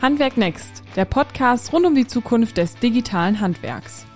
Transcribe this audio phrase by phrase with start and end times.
[0.00, 4.06] Handwerk Next, der Podcast rund um die Zukunft des digitalen Handwerks.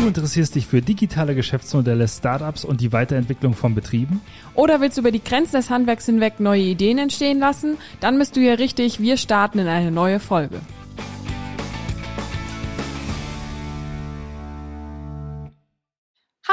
[0.00, 4.20] Du interessierst dich für digitale Geschäftsmodelle, Startups und die Weiterentwicklung von Betrieben?
[4.54, 7.76] Oder willst du über die Grenzen des Handwerks hinweg neue Ideen entstehen lassen?
[8.00, 8.98] Dann bist du hier richtig.
[8.98, 10.60] Wir starten in eine neue Folge.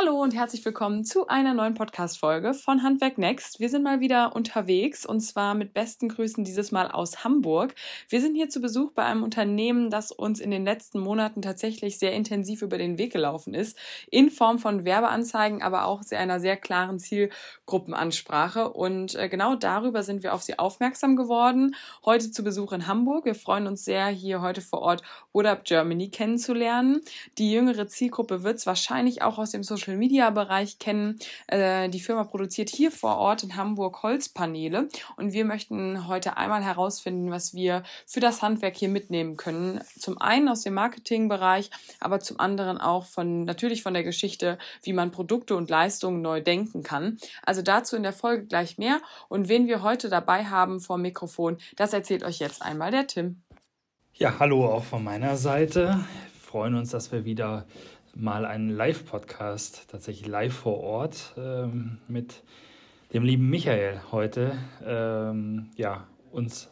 [0.03, 3.61] Hallo und herzlich willkommen zu einer neuen Podcast-Folge von Handwerk Next.
[3.61, 7.73] Wir sind mal wieder unterwegs und zwar mit besten Grüßen dieses Mal aus Hamburg.
[8.09, 11.99] Wir sind hier zu Besuch bei einem Unternehmen, das uns in den letzten Monaten tatsächlich
[11.99, 13.77] sehr intensiv über den Weg gelaufen ist,
[14.11, 18.73] in Form von Werbeanzeigen, aber auch einer sehr klaren Zielgruppenansprache.
[18.73, 21.75] Und äh, genau darüber sind wir auf Sie aufmerksam geworden.
[22.03, 23.23] Heute zu Besuch in Hamburg.
[23.23, 26.99] Wir freuen uns sehr, hier heute vor Ort Wood Up Germany kennenzulernen.
[27.37, 31.19] Die jüngere Zielgruppe wird es wahrscheinlich auch aus dem Social Social Media Bereich kennen.
[31.47, 36.63] Äh, die Firma produziert hier vor Ort in Hamburg Holzpaneele und wir möchten heute einmal
[36.63, 39.81] herausfinden, was wir für das Handwerk hier mitnehmen können.
[39.99, 41.69] Zum einen aus dem Marketingbereich,
[41.99, 46.41] aber zum anderen auch von natürlich von der Geschichte, wie man Produkte und Leistungen neu
[46.41, 47.17] denken kann.
[47.43, 51.57] Also dazu in der Folge gleich mehr und wen wir heute dabei haben vor Mikrofon,
[51.75, 53.43] das erzählt euch jetzt einmal der Tim.
[54.13, 55.87] Ja, hallo auch von meiner Seite.
[55.87, 57.65] Wir freuen uns, dass wir wieder
[58.15, 62.43] mal einen Live-Podcast, tatsächlich live vor Ort, ähm, mit
[63.13, 66.69] dem lieben Michael heute, ähm, ja, uns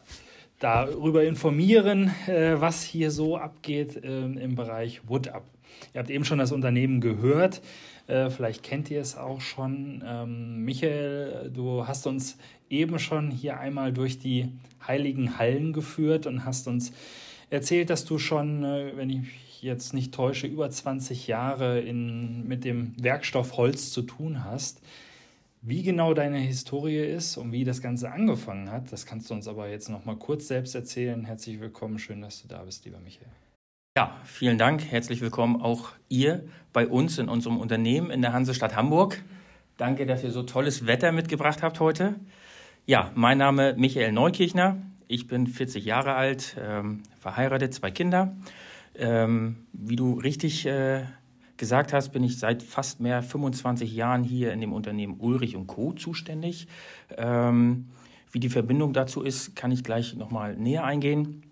[0.58, 5.44] darüber informieren, äh, was hier so abgeht ähm, im Bereich Wood Up.
[5.92, 7.60] Ihr habt eben schon das Unternehmen gehört,
[8.06, 10.02] äh, vielleicht kennt ihr es auch schon.
[10.06, 12.38] Ähm, Michael, du hast uns
[12.70, 14.48] eben schon hier einmal durch die
[14.86, 16.92] heiligen Hallen geführt und hast uns
[17.50, 22.64] erzählt, dass du schon, äh, wenn ich jetzt nicht täusche, über 20 Jahre in, mit
[22.64, 24.82] dem Werkstoff Holz zu tun hast.
[25.62, 29.46] Wie genau deine Historie ist und wie das Ganze angefangen hat, das kannst du uns
[29.46, 31.24] aber jetzt noch mal kurz selbst erzählen.
[31.24, 33.28] Herzlich willkommen, schön, dass du da bist, lieber Michael.
[33.96, 34.82] Ja, vielen Dank.
[34.84, 39.22] Herzlich willkommen auch ihr bei uns in unserem Unternehmen in der Hansestadt Hamburg.
[39.76, 42.16] Danke, dass ihr so tolles Wetter mitgebracht habt heute.
[42.84, 44.78] Ja, mein Name Michael Neukirchner.
[45.06, 48.34] Ich bin 40 Jahre alt, ähm, verheiratet, zwei Kinder
[48.94, 51.04] ähm, wie du richtig äh,
[51.56, 55.66] gesagt hast, bin ich seit fast mehr 25 Jahren hier in dem Unternehmen Ulrich und
[55.66, 55.92] Co.
[55.92, 56.66] zuständig.
[57.16, 57.88] Ähm,
[58.32, 61.42] wie die Verbindung dazu ist, kann ich gleich nochmal näher eingehen.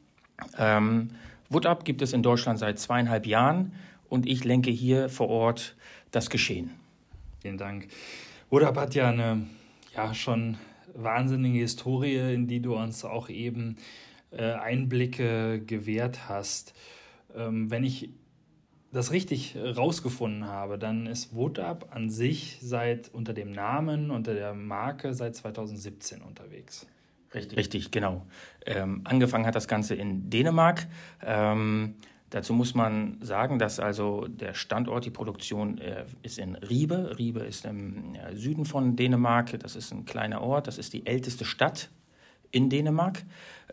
[0.59, 1.11] Ähm,
[1.51, 3.73] WoodUp gibt es in Deutschland seit zweieinhalb Jahren
[4.09, 5.77] und ich lenke hier vor Ort
[6.11, 6.71] das Geschehen.
[7.41, 7.89] Vielen Dank.
[8.51, 9.47] WoodUp hat ja eine
[9.95, 10.57] ja, schon
[10.95, 13.77] wahnsinnige Historie, in die du uns auch eben
[14.33, 16.75] äh, Einblicke gewährt hast
[17.35, 18.11] wenn ich
[18.93, 24.53] das richtig rausgefunden habe, dann ist WoodUp an sich seit unter dem Namen, unter der
[24.55, 26.87] Marke seit 2017 unterwegs.
[27.33, 28.27] Richtig, richtig genau.
[28.67, 30.89] Ähm, angefangen hat das Ganze in Dänemark.
[31.23, 31.95] Ähm,
[32.31, 37.17] dazu muss man sagen, dass also der Standort, die Produktion äh, ist in Riebe.
[37.19, 39.57] Riebe ist im äh, Süden von Dänemark.
[39.61, 40.67] Das ist ein kleiner Ort.
[40.67, 41.91] Das ist die älteste Stadt
[42.51, 43.23] in Dänemark.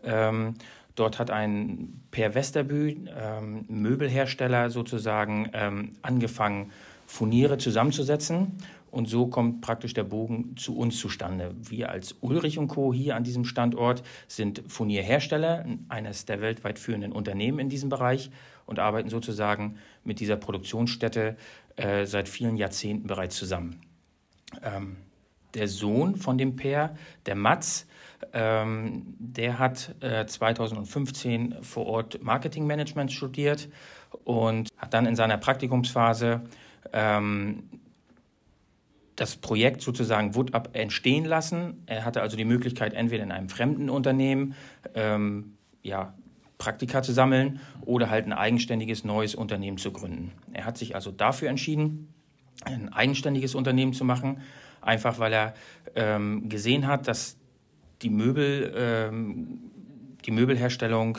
[0.04, 0.54] Ähm,
[0.98, 6.72] Dort hat ein Per Westerbü, ähm, Möbelhersteller sozusagen, ähm, angefangen,
[7.06, 8.58] Furniere zusammenzusetzen.
[8.90, 11.54] Und so kommt praktisch der Bogen zu uns zustande.
[11.62, 12.92] Wir als Ulrich und Co.
[12.92, 18.30] hier an diesem Standort sind Furnierhersteller, eines der weltweit führenden Unternehmen in diesem Bereich
[18.66, 21.36] und arbeiten sozusagen mit dieser Produktionsstätte
[21.76, 23.80] äh, seit vielen Jahrzehnten bereits zusammen.
[24.62, 24.96] Ähm,
[25.54, 27.86] der Sohn von dem Pair, der Mats,
[28.32, 33.68] ähm, der hat äh, 2015 vor Ort Marketingmanagement studiert
[34.24, 36.42] und hat dann in seiner Praktikumsphase
[36.92, 37.64] ähm,
[39.16, 41.82] das Projekt sozusagen WoodUp entstehen lassen.
[41.86, 44.54] Er hatte also die Möglichkeit, entweder in einem fremden Unternehmen
[44.94, 46.14] ähm, ja,
[46.58, 50.32] Praktika zu sammeln oder halt ein eigenständiges neues Unternehmen zu gründen.
[50.52, 52.12] Er hat sich also dafür entschieden,
[52.64, 54.40] ein eigenständiges Unternehmen zu machen,
[54.80, 55.54] einfach weil er
[55.94, 57.37] ähm, gesehen hat, dass
[58.02, 59.70] die Möbel, ähm,
[60.24, 61.18] die Möbelherstellung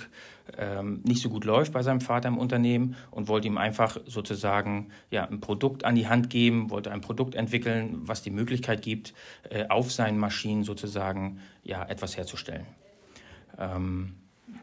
[0.57, 4.89] ähm, nicht so gut läuft bei seinem Vater im Unternehmen und wollte ihm einfach sozusagen
[5.11, 9.13] ja, ein Produkt an die Hand geben, wollte ein Produkt entwickeln, was die Möglichkeit gibt,
[9.49, 12.65] äh, auf seinen Maschinen sozusagen ja, etwas herzustellen.
[13.57, 14.15] Ähm,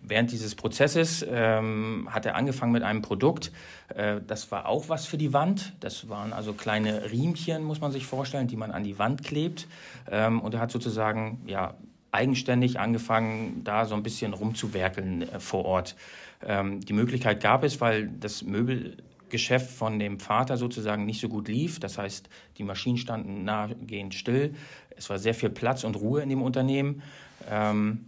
[0.02, 3.52] während dieses Prozesses ähm, hat er angefangen mit einem Produkt.
[3.94, 5.74] Äh, das war auch was für die Wand.
[5.80, 9.68] Das waren also kleine Riemchen, muss man sich vorstellen, die man an die Wand klebt.
[10.10, 11.74] Ähm, und er hat sozusagen ja,
[12.16, 15.96] eigenständig angefangen, da so ein bisschen rumzuwerkeln äh, vor Ort.
[16.44, 21.48] Ähm, die Möglichkeit gab es, weil das Möbelgeschäft von dem Vater sozusagen nicht so gut
[21.48, 21.78] lief.
[21.78, 22.28] Das heißt,
[22.58, 24.54] die Maschinen standen nahegehend still.
[24.96, 27.02] Es war sehr viel Platz und Ruhe in dem Unternehmen.
[27.50, 28.06] Ähm,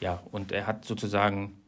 [0.00, 1.59] ja, und er hat sozusagen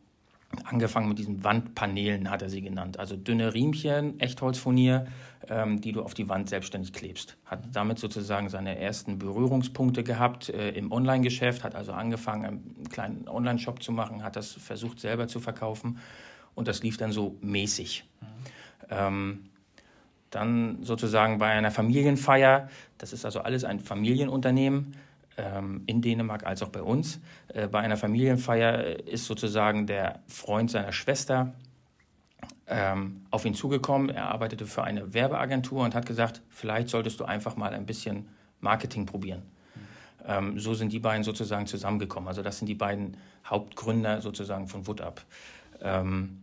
[0.64, 2.98] angefangen mit diesen Wandpaneelen, hat er sie genannt.
[2.98, 5.06] Also dünne Riemchen, Echtholzfurnier,
[5.48, 7.36] ähm, die du auf die Wand selbstständig klebst.
[7.46, 13.28] Hat damit sozusagen seine ersten Berührungspunkte gehabt äh, im Online-Geschäft, hat also angefangen, einen kleinen
[13.28, 15.98] Online-Shop zu machen, hat das versucht selber zu verkaufen
[16.54, 18.04] und das lief dann so mäßig.
[18.20, 18.26] Mhm.
[18.90, 19.38] Ähm,
[20.30, 22.68] dann sozusagen bei einer Familienfeier,
[22.98, 24.94] das ist also alles ein Familienunternehmen,
[25.86, 27.20] in Dänemark als auch bei uns.
[27.48, 31.54] Äh, bei einer Familienfeier ist sozusagen der Freund seiner Schwester
[32.66, 34.10] ähm, auf ihn zugekommen.
[34.10, 38.28] Er arbeitete für eine Werbeagentur und hat gesagt, vielleicht solltest du einfach mal ein bisschen
[38.60, 39.42] Marketing probieren.
[40.26, 42.28] Ähm, so sind die beiden sozusagen zusammengekommen.
[42.28, 45.22] Also das sind die beiden Hauptgründer sozusagen von WoodUp.
[45.80, 46.42] Ähm,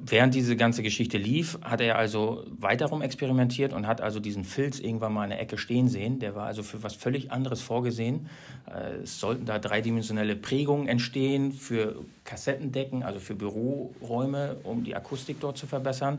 [0.00, 4.78] während diese ganze Geschichte lief, hat er also weiterum experimentiert und hat also diesen Filz
[4.78, 6.20] irgendwann mal in der Ecke stehen sehen.
[6.20, 8.28] Der war also für was völlig anderes vorgesehen.
[8.66, 15.40] Äh, es sollten da dreidimensionelle Prägungen entstehen für Kassettendecken, also für Büroräume, um die Akustik
[15.40, 16.18] dort zu verbessern.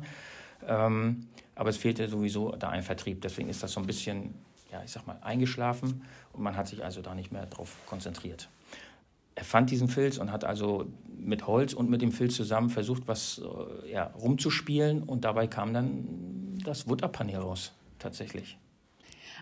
[0.68, 3.22] Ähm, aber es fehlte sowieso da ein Vertrieb.
[3.22, 4.34] Deswegen ist das so ein bisschen,
[4.72, 6.02] ja, ich sag mal, eingeschlafen
[6.34, 8.50] und man hat sich also da nicht mehr drauf konzentriert
[9.36, 10.88] er fand diesen Filz und hat also
[11.18, 13.42] mit Holz und mit dem Filz zusammen versucht, was
[13.84, 18.58] äh, ja, rumzuspielen und dabei kam dann das Wutterpanel raus, tatsächlich.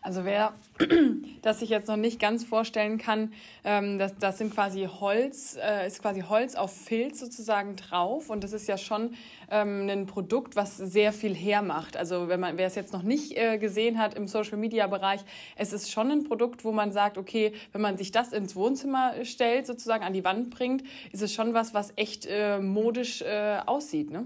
[0.07, 0.54] Also wer
[1.42, 3.33] das sich jetzt noch nicht ganz vorstellen kann,
[3.65, 8.42] ähm, das, das sind quasi Holz, äh, ist quasi Holz auf Filz sozusagen drauf und
[8.42, 9.15] das ist ja schon
[9.51, 11.98] ähm, ein Produkt, was sehr viel hermacht.
[11.98, 15.19] Also wenn man, wer es jetzt noch nicht äh, gesehen hat im Social Media Bereich,
[15.57, 19.25] es ist schon ein Produkt, wo man sagt, okay, wenn man sich das ins Wohnzimmer
[19.25, 23.57] stellt, sozusagen an die Wand bringt, ist es schon was, was echt äh, modisch äh,
[23.65, 24.25] aussieht, ne?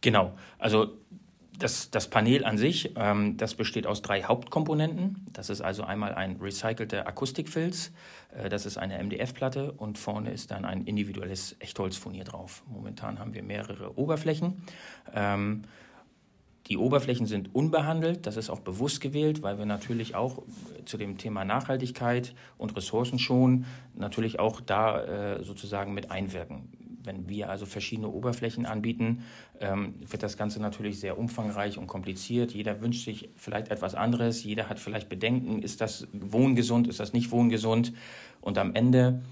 [0.00, 0.30] Genau.
[0.60, 0.92] Also
[1.58, 5.26] das, das Panel an sich, ähm, das besteht aus drei Hauptkomponenten.
[5.32, 7.92] Das ist also einmal ein recycelter Akustikfilz,
[8.36, 12.62] äh, das ist eine MDF-Platte und vorne ist dann ein individuelles Echtholzfurnier drauf.
[12.66, 14.62] Momentan haben wir mehrere Oberflächen.
[15.14, 15.62] Ähm,
[16.68, 20.42] die Oberflächen sind unbehandelt, das ist auch bewusst gewählt, weil wir natürlich auch
[20.84, 23.64] zu dem Thema Nachhaltigkeit und Ressourcenschon
[23.94, 26.68] natürlich auch da äh, sozusagen mit einwirken
[27.08, 29.24] wenn wir also verschiedene Oberflächen anbieten,
[29.60, 32.52] ähm, wird das Ganze natürlich sehr umfangreich und kompliziert.
[32.52, 37.12] Jeder wünscht sich vielleicht etwas anderes, jeder hat vielleicht Bedenken, ist das wohngesund, ist das
[37.12, 37.92] nicht wohngesund.
[38.40, 39.22] Und am Ende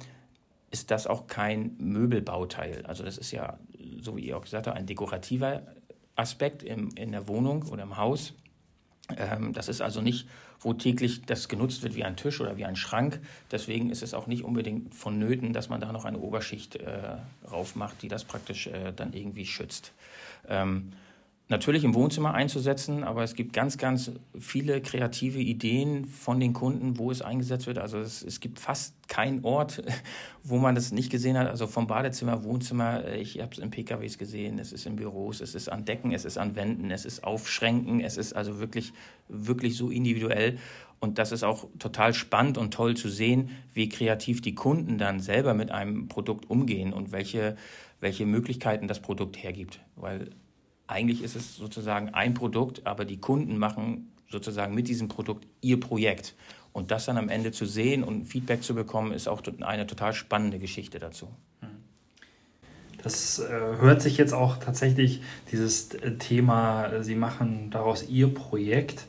[0.71, 2.85] ist das auch kein Möbelbauteil.
[2.87, 3.59] Also das ist ja,
[4.01, 5.63] so wie ihr auch gesagt habt, ein dekorativer
[6.17, 8.33] Aspekt im, in der Wohnung oder im Haus.
[9.17, 10.27] Ähm, das ist also nicht,
[10.61, 13.21] wo täglich das genutzt wird wie ein Tisch oder wie ein Schrank.
[13.51, 17.17] Deswegen ist es auch nicht unbedingt vonnöten, dass man da noch eine Oberschicht äh,
[17.51, 19.93] raufmacht, die das praktisch äh, dann irgendwie schützt.
[20.49, 20.93] Ähm,
[21.49, 26.99] natürlich im Wohnzimmer einzusetzen, aber es gibt ganz, ganz viele kreative Ideen von den Kunden,
[26.99, 27.79] wo es eingesetzt wird.
[27.79, 29.83] Also es, es gibt fast keinen Ort,
[30.43, 31.47] wo man das nicht gesehen hat.
[31.49, 35.55] Also vom Badezimmer, Wohnzimmer, ich habe es in PKWs gesehen, es ist in Büros, es
[35.55, 38.93] ist an Decken, es ist an Wänden, es ist auf Schränken, es ist also wirklich,
[39.29, 40.59] wirklich so individuell.
[40.99, 45.21] Und das ist auch total spannend und toll zu sehen, wie kreativ die Kunden dann
[45.21, 47.55] selber mit einem Produkt umgehen und welche,
[48.01, 49.79] welche Möglichkeiten das Produkt hergibt.
[49.95, 50.31] Weil
[50.87, 55.81] eigentlich ist es sozusagen ein Produkt, aber die Kunden machen sozusagen mit diesem Produkt ihr
[55.81, 56.35] Projekt.
[56.73, 60.13] Und das dann am Ende zu sehen und Feedback zu bekommen, ist auch eine total
[60.13, 61.29] spannende Geschichte dazu.
[63.07, 68.35] Das äh, hört sich jetzt auch tatsächlich dieses äh, Thema, äh, Sie machen daraus Ihr
[68.35, 69.07] Projekt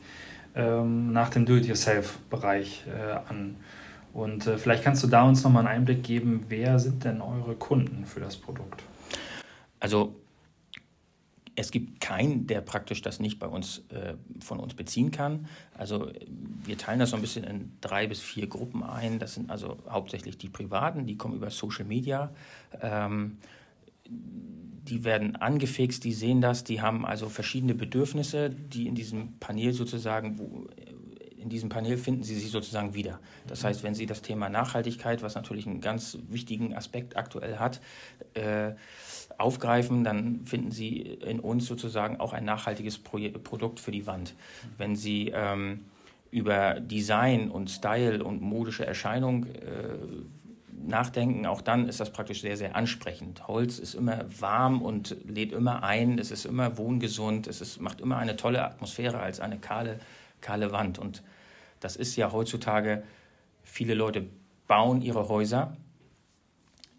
[0.54, 2.84] ähm, nach dem Do-it-yourself-Bereich
[3.28, 3.56] an.
[4.12, 8.06] Und vielleicht kannst du da uns nochmal einen Einblick geben, wer sind denn eure Kunden
[8.06, 8.82] für das Produkt?
[9.80, 10.14] Also
[11.58, 15.48] es gibt keinen, der praktisch das nicht bei uns äh, von uns beziehen kann.
[15.76, 16.12] Also
[16.64, 19.18] wir teilen das so ein bisschen in drei bis vier Gruppen ein.
[19.18, 22.30] Das sind also hauptsächlich die Privaten, die kommen über Social Media.
[22.80, 23.38] Ähm,
[24.06, 29.72] die werden angefixt, die sehen das, die haben also verschiedene Bedürfnisse, die in diesem Panel
[29.72, 30.68] sozusagen, wo,
[31.36, 33.18] in diesem Panel finden Sie sich sozusagen wieder.
[33.48, 37.80] Das heißt, wenn Sie das Thema Nachhaltigkeit, was natürlich einen ganz wichtigen Aspekt aktuell hat,
[38.34, 38.72] äh,
[39.38, 44.34] aufgreifen, dann finden Sie in uns sozusagen auch ein nachhaltiges Pro Produkt für die Wand.
[44.76, 45.84] Wenn Sie ähm,
[46.30, 49.96] über Design und Style und modische Erscheinung äh,
[50.86, 53.46] nachdenken, auch dann ist das praktisch sehr, sehr ansprechend.
[53.46, 58.00] Holz ist immer warm und lädt immer ein, es ist immer wohngesund, es ist, macht
[58.00, 60.00] immer eine tolle Atmosphäre als eine kahle,
[60.40, 60.98] kahle Wand.
[60.98, 61.22] Und
[61.80, 63.04] das ist ja heutzutage,
[63.62, 64.26] viele Leute
[64.66, 65.76] bauen ihre Häuser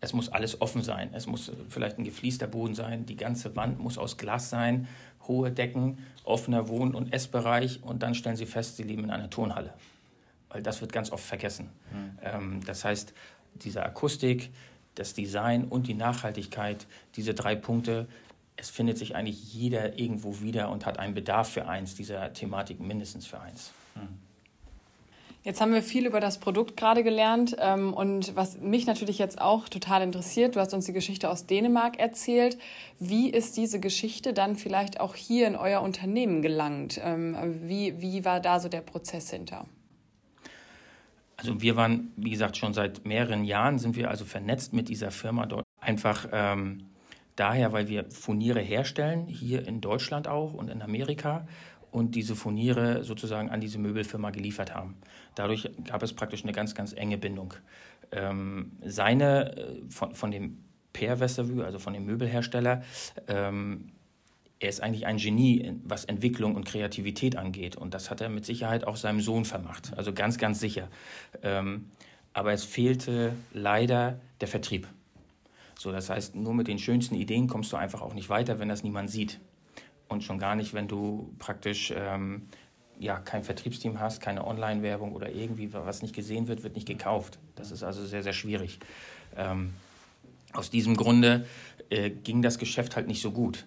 [0.02, 1.10] es muss alles offen sein.
[1.14, 3.06] Es muss vielleicht ein gefliester Boden sein.
[3.06, 4.88] Die ganze Wand muss aus Glas sein.
[5.28, 7.84] Hohe Decken, offener Wohn- und Essbereich.
[7.84, 9.74] Und dann stellen Sie fest, Sie leben in einer Turnhalle.
[10.50, 11.70] Weil das wird ganz oft vergessen.
[11.92, 12.66] Mhm.
[12.66, 13.14] Das heißt,
[13.56, 14.52] dieser Akustik,
[14.96, 18.08] das Design und die Nachhaltigkeit, diese drei Punkte,
[18.56, 22.88] es findet sich eigentlich jeder irgendwo wieder und hat einen Bedarf für eins dieser Thematiken,
[22.88, 23.72] mindestens für eins.
[23.96, 24.08] Hm.
[25.50, 29.42] Jetzt haben wir viel über das Produkt gerade gelernt ähm, und was mich natürlich jetzt
[29.42, 32.60] auch total interessiert, du hast uns die Geschichte aus Dänemark erzählt.
[33.00, 37.02] Wie ist diese Geschichte dann vielleicht auch hier in euer Unternehmen gelangt?
[37.04, 39.66] Ähm, wie, wie war da so der Prozess hinter?
[41.36, 45.10] Also wir waren, wie gesagt, schon seit mehreren Jahren sind wir also vernetzt mit dieser
[45.10, 45.66] Firma dort.
[45.82, 46.86] Einfach ähm,
[47.36, 51.48] daher, weil wir Furniere herstellen, hier in Deutschland auch und in Amerika
[51.92, 54.96] und diese Furniere sozusagen an diese Möbelfirma geliefert haben.
[55.36, 57.54] Dadurch gab es praktisch eine ganz, ganz enge Bindung.
[58.12, 60.58] Ähm, seine, äh, von, von dem
[60.94, 62.84] Per Westervue, also von dem Möbelhersteller,
[63.28, 63.92] ähm,
[64.60, 67.78] er ist eigentlich ein Genie, was Entwicklung und Kreativität angeht.
[67.78, 69.94] Und das hat er mit Sicherheit auch seinem Sohn vermacht.
[69.96, 70.90] Also ganz, ganz sicher.
[71.44, 71.86] Ähm,
[72.34, 74.88] aber es fehlte leider der Vertrieb.
[75.78, 78.68] So, das heißt, nur mit den schönsten Ideen kommst du einfach auch nicht weiter, wenn
[78.68, 79.40] das niemand sieht.
[80.10, 82.48] Und schon gar nicht, wenn du praktisch ähm,
[83.00, 87.40] ja, kein Vertriebsteam hast, keine Online-Werbung oder irgendwie, was nicht gesehen wird, wird nicht gekauft.
[87.56, 88.80] Das ist also sehr, sehr schwierig.
[89.38, 89.74] Ähm,
[90.52, 91.46] aus diesem Grunde
[91.90, 93.66] äh, ging das Geschäft halt nicht so gut.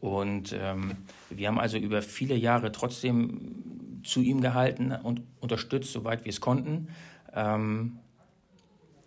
[0.00, 0.96] Und ähm,
[1.30, 6.42] wir haben also über viele Jahre trotzdem zu ihm gehalten und unterstützt, soweit wir es
[6.42, 6.88] konnten.
[7.32, 8.00] Ähm,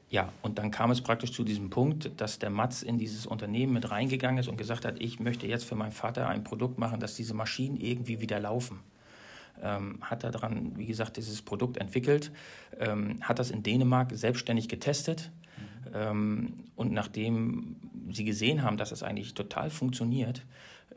[0.10, 3.74] ja, und dann kam es praktisch zu diesem Punkt, dass der Matz in dieses Unternehmen
[3.74, 7.02] mit reingegangen ist und gesagt hat, ich möchte jetzt für meinen Vater ein Produkt machen,
[7.02, 8.80] dass diese Maschinen irgendwie wieder laufen.
[9.62, 12.32] Ähm, hat daran, wie gesagt, dieses Produkt entwickelt,
[12.80, 15.32] ähm, hat das in Dänemark selbstständig getestet.
[15.58, 15.92] Mhm.
[15.94, 17.76] Ähm, und nachdem
[18.12, 20.46] sie gesehen haben, dass es das eigentlich total funktioniert,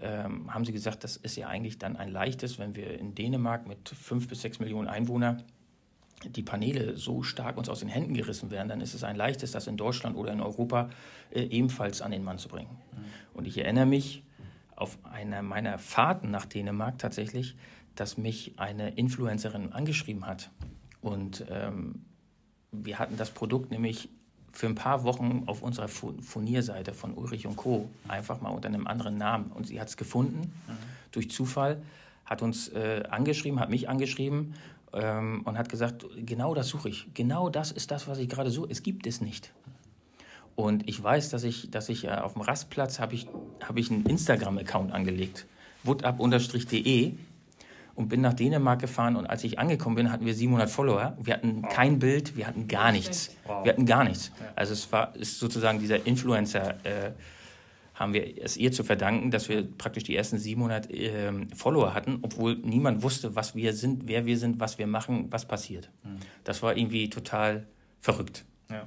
[0.00, 3.66] ähm, haben sie gesagt, das ist ja eigentlich dann ein leichtes, wenn wir in Dänemark
[3.66, 5.42] mit fünf bis sechs Millionen Einwohnern
[6.24, 9.52] die Paneele so stark uns aus den Händen gerissen werden, dann ist es ein leichtes,
[9.52, 10.90] das in Deutschland oder in Europa
[11.30, 12.70] äh, ebenfalls an den Mann zu bringen.
[12.70, 13.04] Mhm.
[13.34, 14.22] Und ich erinnere mich
[14.76, 17.56] auf einer meiner Fahrten nach Dänemark tatsächlich,
[17.94, 20.50] dass mich eine Influencerin angeschrieben hat.
[21.00, 22.04] Und ähm,
[22.72, 24.08] wir hatten das Produkt nämlich
[24.52, 27.88] für ein paar Wochen auf unserer Furnierseite von Ulrich und Co.
[28.08, 29.52] einfach mal unter einem anderen Namen.
[29.52, 30.72] Und sie hat es gefunden mhm.
[31.12, 31.82] durch Zufall,
[32.24, 34.54] hat uns äh, angeschrieben, hat mich angeschrieben
[34.92, 37.08] ähm, und hat gesagt, genau das suche ich.
[37.14, 38.68] Genau das ist das, was ich gerade suche.
[38.70, 39.52] Es gibt es nicht.
[40.56, 43.26] Und ich weiß, dass ich, dass ich äh, auf dem Rastplatz habe ich,
[43.66, 45.46] hab ich einen Instagram-Account angelegt,
[45.84, 47.12] woodup-de
[47.94, 51.16] und bin nach Dänemark gefahren und als ich angekommen bin, hatten wir 700 Follower.
[51.20, 53.34] Wir hatten kein Bild, wir hatten gar nichts.
[53.62, 54.32] Wir hatten gar nichts.
[54.56, 57.12] Also es war ist sozusagen dieser Influencer äh,
[58.00, 62.20] haben wir es ihr zu verdanken, dass wir praktisch die ersten 700 äh, Follower hatten,
[62.22, 65.90] obwohl niemand wusste, was wir sind, wer wir sind, was wir machen, was passiert.
[66.02, 66.16] Mhm.
[66.42, 67.66] Das war irgendwie total
[68.00, 68.46] verrückt.
[68.70, 68.86] Ja,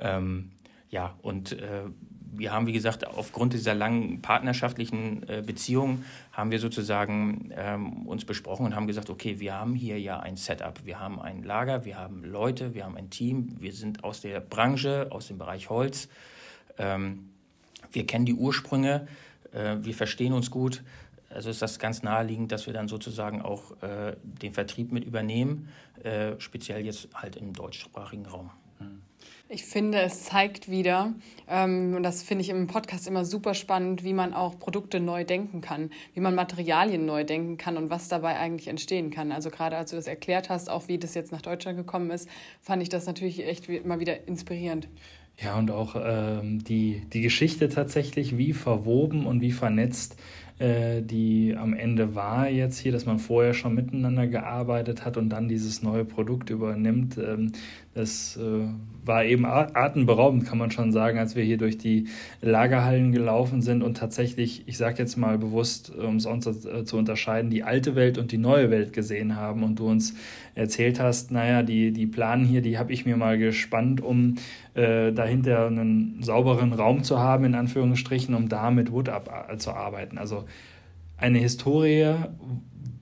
[0.00, 0.50] ähm,
[0.88, 1.84] ja und äh,
[2.32, 8.24] wir haben, wie gesagt, aufgrund dieser langen partnerschaftlichen äh, Beziehung haben wir sozusagen ähm, uns
[8.24, 11.84] besprochen und haben gesagt, okay, wir haben hier ja ein Setup, wir haben ein Lager,
[11.84, 15.70] wir haben Leute, wir haben ein Team, wir sind aus der Branche, aus dem Bereich
[15.70, 16.08] Holz.
[16.78, 17.30] Ähm,
[17.92, 19.08] wir kennen die Ursprünge,
[19.52, 20.82] äh, wir verstehen uns gut.
[21.28, 25.68] Also ist das ganz naheliegend, dass wir dann sozusagen auch äh, den Vertrieb mit übernehmen,
[26.02, 28.50] äh, speziell jetzt halt im deutschsprachigen Raum.
[29.52, 31.12] Ich finde, es zeigt wieder,
[31.48, 35.24] ähm, und das finde ich im Podcast immer super spannend, wie man auch Produkte neu
[35.24, 39.32] denken kann, wie man Materialien neu denken kann und was dabei eigentlich entstehen kann.
[39.32, 42.28] Also gerade als du das erklärt hast, auch wie das jetzt nach Deutschland gekommen ist,
[42.60, 44.86] fand ich das natürlich echt immer wieder inspirierend.
[45.42, 50.16] Ja, und auch ähm, die, die Geschichte tatsächlich, wie verwoben und wie vernetzt
[50.60, 55.30] äh, die am Ende war jetzt hier, dass man vorher schon miteinander gearbeitet hat und
[55.30, 57.16] dann dieses neue Produkt übernimmt.
[57.16, 57.52] Ähm,
[57.92, 58.68] das äh,
[59.04, 62.06] war eben atemberaubend, kann man schon sagen, als wir hier durch die
[62.40, 66.96] Lagerhallen gelaufen sind und tatsächlich, ich sage jetzt mal bewusst, um es uns äh, zu
[66.96, 70.14] unterscheiden, die alte Welt und die neue Welt gesehen haben und du uns
[70.54, 74.36] erzählt hast, naja, die, die Planen hier, die habe ich mir mal gespannt, um
[74.74, 79.72] äh, dahinter einen sauberen Raum zu haben, in Anführungsstrichen, um da mit Wood ab, zu
[79.72, 80.16] arbeiten.
[80.16, 80.44] Also
[81.16, 82.14] eine Historie,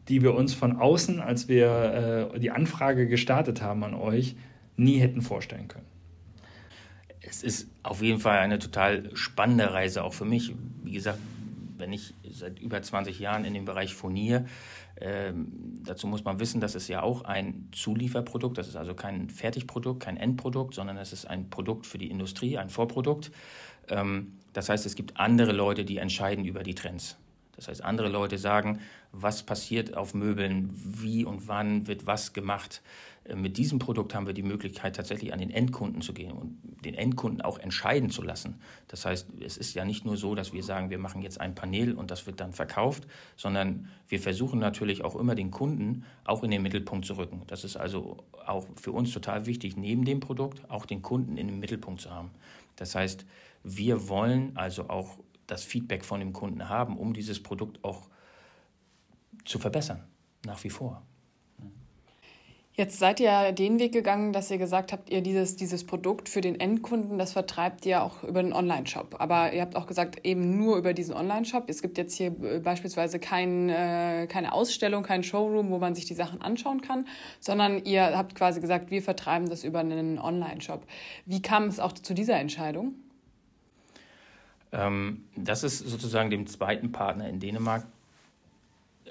[0.08, 4.34] die wir uns von außen, als wir äh, die Anfrage gestartet haben an euch,
[4.78, 5.86] nie hätten vorstellen können.
[7.20, 10.54] Es ist auf jeden Fall eine total spannende Reise, auch für mich.
[10.82, 11.18] Wie gesagt,
[11.76, 14.46] wenn ich seit über 20 Jahren in dem Bereich furniere,
[15.00, 19.30] ähm, dazu muss man wissen, dass es ja auch ein Zulieferprodukt, das ist also kein
[19.30, 23.30] Fertigprodukt, kein Endprodukt, sondern es ist ein Produkt für die Industrie, ein Vorprodukt.
[23.88, 27.16] Ähm, das heißt, es gibt andere Leute, die entscheiden über die Trends.
[27.54, 28.80] Das heißt, andere Leute sagen,
[29.12, 32.82] was passiert auf Möbeln, wie und wann wird was gemacht.
[33.24, 36.58] Äh, mit diesem Produkt haben wir die Möglichkeit, tatsächlich an den Endkunden zu gehen und
[36.84, 38.60] den Endkunden auch entscheiden zu lassen.
[38.88, 41.54] Das heißt, es ist ja nicht nur so, dass wir sagen, wir machen jetzt ein
[41.54, 46.42] Panel und das wird dann verkauft, sondern wir versuchen natürlich auch immer den Kunden auch
[46.42, 47.42] in den Mittelpunkt zu rücken.
[47.46, 51.48] Das ist also auch für uns total wichtig, neben dem Produkt auch den Kunden in
[51.48, 52.30] den Mittelpunkt zu haben.
[52.76, 53.26] Das heißt,
[53.64, 58.08] wir wollen also auch das Feedback von dem Kunden haben, um dieses Produkt auch
[59.44, 60.04] zu verbessern,
[60.44, 61.02] nach wie vor.
[62.78, 66.40] Jetzt seid ihr den Weg gegangen, dass ihr gesagt habt, ihr dieses, dieses Produkt für
[66.40, 69.16] den Endkunden, das vertreibt ihr auch über den Online-Shop.
[69.18, 71.64] Aber ihr habt auch gesagt, eben nur über diesen Online-Shop.
[71.66, 76.04] Es gibt jetzt hier äh, beispielsweise kein, äh, keine Ausstellung, kein Showroom, wo man sich
[76.04, 77.08] die Sachen anschauen kann,
[77.40, 80.86] sondern ihr habt quasi gesagt, wir vertreiben das über einen Online-Shop.
[81.26, 82.94] Wie kam es auch zu dieser Entscheidung?
[84.70, 87.88] Ähm, das ist sozusagen dem zweiten Partner in Dänemark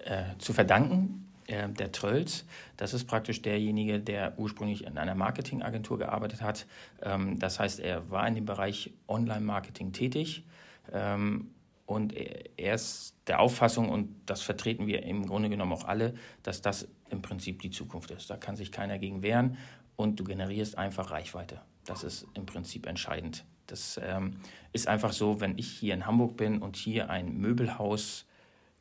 [0.05, 5.97] äh, zu verdanken, äh, der Trölz, das ist praktisch derjenige, der ursprünglich in einer Marketingagentur
[5.97, 6.67] gearbeitet hat.
[7.01, 10.43] Ähm, das heißt, er war in dem Bereich Online-Marketing tätig.
[10.91, 11.51] Ähm,
[11.85, 16.61] und er ist der Auffassung, und das vertreten wir im Grunde genommen auch alle, dass
[16.61, 18.29] das im Prinzip die Zukunft ist.
[18.29, 19.57] Da kann sich keiner gegen wehren
[19.95, 21.61] und du generierst einfach Reichweite.
[21.85, 23.45] Das ist im Prinzip entscheidend.
[23.67, 24.41] Das ähm,
[24.73, 28.26] ist einfach so, wenn ich hier in Hamburg bin und hier ein Möbelhaus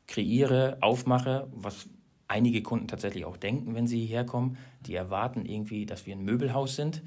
[0.07, 1.89] kreiere, aufmache, was
[2.27, 4.57] einige Kunden tatsächlich auch denken, wenn sie hierher kommen.
[4.81, 7.03] Die erwarten irgendwie, dass wir ein Möbelhaus sind.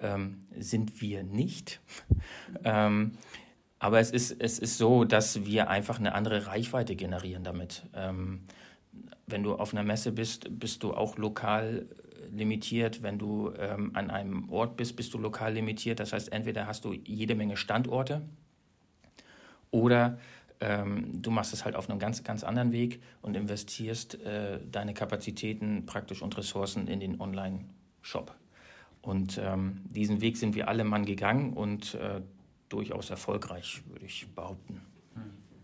[0.00, 1.80] Ähm, sind wir nicht.
[2.64, 3.12] ähm,
[3.78, 7.84] aber es ist, es ist so, dass wir einfach eine andere Reichweite generieren damit.
[7.94, 8.42] Ähm,
[9.26, 11.86] wenn du auf einer Messe bist, bist du auch lokal
[12.30, 13.02] limitiert.
[13.02, 16.00] Wenn du ähm, an einem Ort bist, bist du lokal limitiert.
[16.00, 18.22] Das heißt, entweder hast du jede Menge Standorte
[19.70, 20.18] oder
[20.62, 25.86] du machst es halt auf einem ganz, ganz anderen Weg und investierst äh, deine Kapazitäten
[25.86, 28.34] praktisch und Ressourcen in den Online-Shop.
[29.00, 32.20] Und ähm, diesen Weg sind wir alle Mann gegangen und äh,
[32.68, 34.80] durchaus erfolgreich, würde ich behaupten.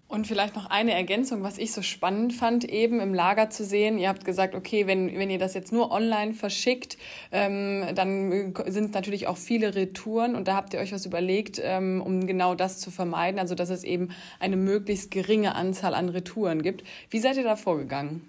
[0.09, 3.99] Und vielleicht noch eine Ergänzung, was ich so spannend fand, eben im Lager zu sehen.
[3.99, 6.97] Ihr habt gesagt, okay, wenn, wenn ihr das jetzt nur online verschickt,
[7.31, 10.35] ähm, dann sind es natürlich auch viele Retouren.
[10.35, 13.69] Und da habt ihr euch was überlegt, ähm, um genau das zu vermeiden, also dass
[13.69, 14.09] es eben
[14.41, 16.85] eine möglichst geringe Anzahl an Retouren gibt.
[17.11, 18.23] Wie seid ihr da vorgegangen?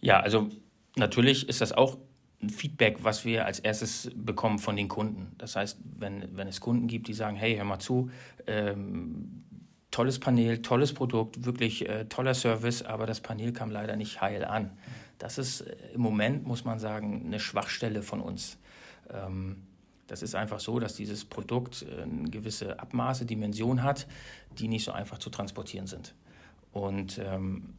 [0.00, 0.48] Ja, also
[0.96, 1.98] natürlich ist das auch
[2.42, 5.36] ein Feedback, was wir als erstes bekommen von den Kunden.
[5.38, 8.10] Das heißt, wenn, wenn es Kunden gibt, die sagen, hey, hör mal zu,
[8.48, 9.44] ähm,
[9.92, 14.44] tolles Panel, tolles Produkt, wirklich äh, toller Service, aber das Panel kam leider nicht heil
[14.44, 14.72] an.
[15.18, 18.58] Das ist äh, im Moment, muss man sagen, eine Schwachstelle von uns.
[19.10, 19.62] Ähm,
[20.08, 24.08] das ist einfach so, dass dieses Produkt äh, eine gewisse Abmaße, Dimension hat,
[24.58, 26.14] die nicht so einfach zu transportieren sind.
[26.72, 27.74] Und ähm,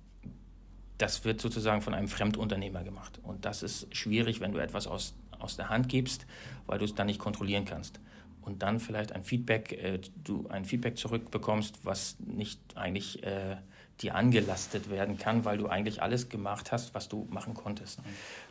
[1.00, 3.20] das wird sozusagen von einem Fremdunternehmer gemacht.
[3.24, 6.28] Und das ist schwierig, wenn du etwas aus, aus der Hand gibst,
[6.68, 8.00] weil du es dann nicht kontrollieren kannst
[8.46, 13.58] und dann vielleicht ein Feedback, äh, du ein Feedback zurückbekommst, was nicht eigentlich äh,
[14.02, 18.00] dir angelastet werden kann, weil du eigentlich alles gemacht hast, was du machen konntest.
[18.00, 18.06] Mhm.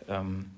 [0.08, 0.50] Ähm,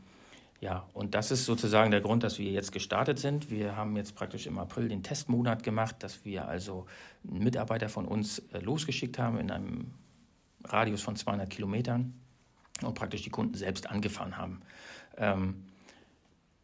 [0.60, 3.50] ja, und das ist sozusagen der Grund, dass wir jetzt gestartet sind.
[3.50, 6.86] Wir haben jetzt praktisch im April den Testmonat gemacht, dass wir also
[7.28, 9.90] einen Mitarbeiter von uns äh, losgeschickt haben in einem
[10.64, 12.14] Radius von 200 Kilometern
[12.82, 14.62] und praktisch die Kunden selbst angefahren haben.
[15.18, 15.64] Ähm,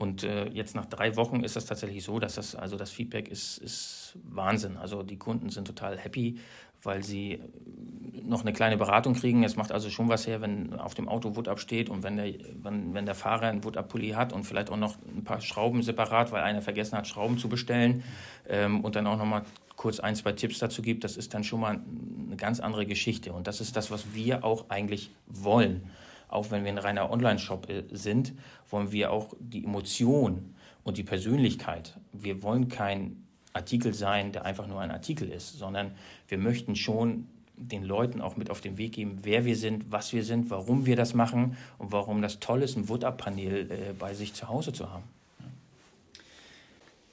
[0.01, 3.29] und äh, jetzt nach drei Wochen ist das tatsächlich so, dass das, also das Feedback
[3.29, 4.79] ist, ist Wahnsinn.
[4.79, 6.39] Also die Kunden sind total happy,
[6.83, 7.41] weil sie äh,
[8.25, 9.45] noch eine kleine Beratung kriegen.
[9.45, 12.33] Es macht also schon was her, wenn auf dem Auto Wood absteht und wenn der,
[12.63, 15.83] wenn, wenn der Fahrer einen Wood Pulli hat und vielleicht auch noch ein paar Schrauben
[15.83, 18.03] separat, weil einer vergessen hat, Schrauben zu bestellen
[18.49, 19.43] ähm, und dann auch noch mal
[19.77, 21.79] kurz ein, zwei Tipps dazu gibt, das ist dann schon mal
[22.27, 23.35] eine ganz andere Geschichte.
[23.35, 25.83] Und das ist das, was wir auch eigentlich wollen
[26.31, 28.33] auch wenn wir ein reiner Online-Shop äh, sind,
[28.71, 31.97] wollen wir auch die Emotion und die Persönlichkeit.
[32.13, 35.93] Wir wollen kein Artikel sein, der einfach nur ein Artikel ist, sondern
[36.29, 40.13] wir möchten schon den Leuten auch mit auf den Weg geben, wer wir sind, was
[40.13, 44.15] wir sind, warum wir das machen und warum das toll ist, ein Wood-Up-Panel äh, bei
[44.15, 45.05] sich zu Hause zu haben.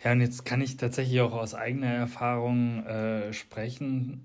[0.04, 4.22] Ja, und jetzt kann ich tatsächlich auch aus eigener Erfahrung äh, sprechen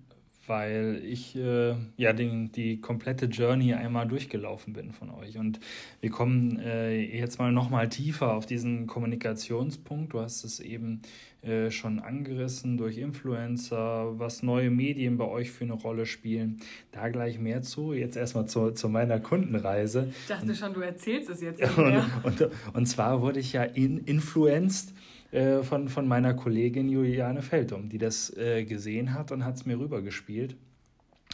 [0.47, 5.39] weil ich äh, ja den, die komplette Journey einmal durchgelaufen bin von euch.
[5.39, 5.61] Und
[6.01, 10.13] wir kommen äh, jetzt mal nochmal tiefer auf diesen Kommunikationspunkt.
[10.13, 11.03] Du hast es eben
[11.43, 16.59] äh, schon angerissen durch Influencer, was neue Medien bei euch für eine Rolle spielen.
[16.91, 17.93] Da gleich mehr zu.
[17.93, 20.13] Jetzt erstmal zu, zu meiner Kundenreise.
[20.23, 21.61] Ich dachte schon, du erzählst es jetzt.
[21.77, 24.93] Und, und, und, zwar wurde ich ja in, influenced
[25.33, 29.67] äh, von, von meiner Kollegin Juliane Feldum, die das äh, gesehen hat und hat es
[29.67, 30.57] mir rübergespielt.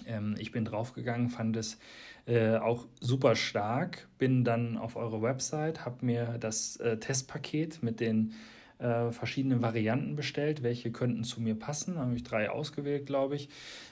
[0.07, 1.79] Ähm, ich bin draufgegangen, fand es
[2.27, 8.01] äh, auch super stark, bin dann auf eure Website, habe mir das äh, Testpaket mit
[8.01, 8.35] den
[8.79, 11.95] äh, verschiedenen Varianten bestellt, welche könnten zu mir passen.
[11.95, 13.49] Da habe ich drei ausgewählt, glaube ich,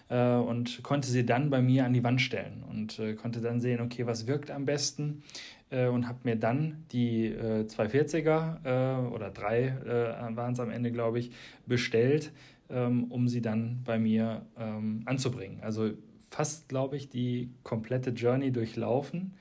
[0.09, 3.61] äh, und konnte sie dann bei mir an die Wand stellen und äh, konnte dann
[3.61, 5.23] sehen, okay, was wirkt am besten
[5.71, 10.71] äh, und habe mir dann die äh, 240er äh, oder drei äh, waren es am
[10.71, 11.33] Ende, glaube ich,
[11.67, 12.33] bestellt,
[12.71, 15.61] ähm, um sie dann bei mir ähm, anzubringen.
[15.63, 15.91] Also
[16.31, 19.35] fast, glaube ich, die komplette Journey durchlaufen,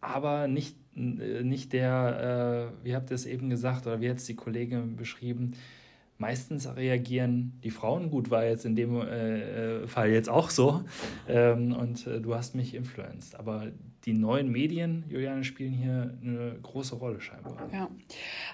[0.00, 4.18] aber nicht, äh, nicht der, äh, wie habt ihr es eben gesagt oder wie hat
[4.18, 5.52] es die Kollegin beschrieben,
[6.18, 10.84] meistens reagieren die Frauen gut, war jetzt in dem äh, Fall jetzt auch so.
[11.28, 13.38] Ähm, und äh, du hast mich influenced.
[13.38, 13.66] Aber
[14.04, 17.56] die neuen Medien, Juliane, spielen hier eine große Rolle scheinbar.
[17.72, 17.88] Ja,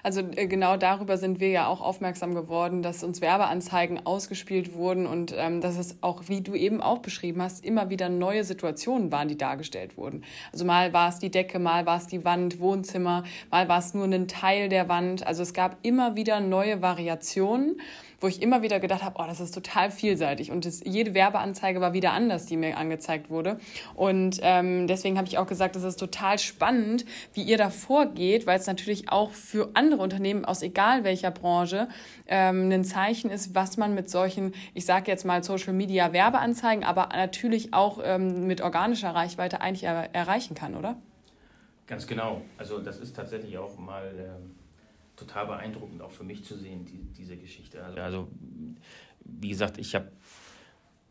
[0.03, 5.07] also äh, genau darüber sind wir ja auch aufmerksam geworden, dass uns Werbeanzeigen ausgespielt wurden
[5.07, 9.11] und ähm, dass es auch, wie du eben auch beschrieben hast, immer wieder neue Situationen
[9.11, 10.23] waren, die dargestellt wurden.
[10.51, 13.93] Also mal war es die Decke, mal war es die Wand, Wohnzimmer, mal war es
[13.95, 15.25] nur ein Teil der Wand.
[15.25, 17.79] Also es gab immer wieder neue Variationen
[18.19, 20.51] wo ich immer wieder gedacht habe, oh, das ist total vielseitig.
[20.51, 23.59] Und das, jede Werbeanzeige war wieder anders, die mir angezeigt wurde.
[23.95, 28.45] Und ähm, deswegen habe ich auch gesagt, es ist total spannend, wie ihr da vorgeht,
[28.47, 31.87] weil es natürlich auch für andere Unternehmen aus egal welcher Branche
[32.27, 36.83] ähm, ein Zeichen ist, was man mit solchen, ich sage jetzt mal Social Media Werbeanzeigen,
[36.83, 40.97] aber natürlich auch ähm, mit organischer Reichweite eigentlich er erreichen kann, oder?
[41.87, 42.41] Ganz genau.
[42.57, 44.58] Also das ist tatsächlich auch mal ähm,
[45.19, 47.83] total beeindruckend, auch für mich zu sehen, die, diese Geschichte.
[47.83, 48.27] Also, also
[49.25, 50.11] wie gesagt, ich habe,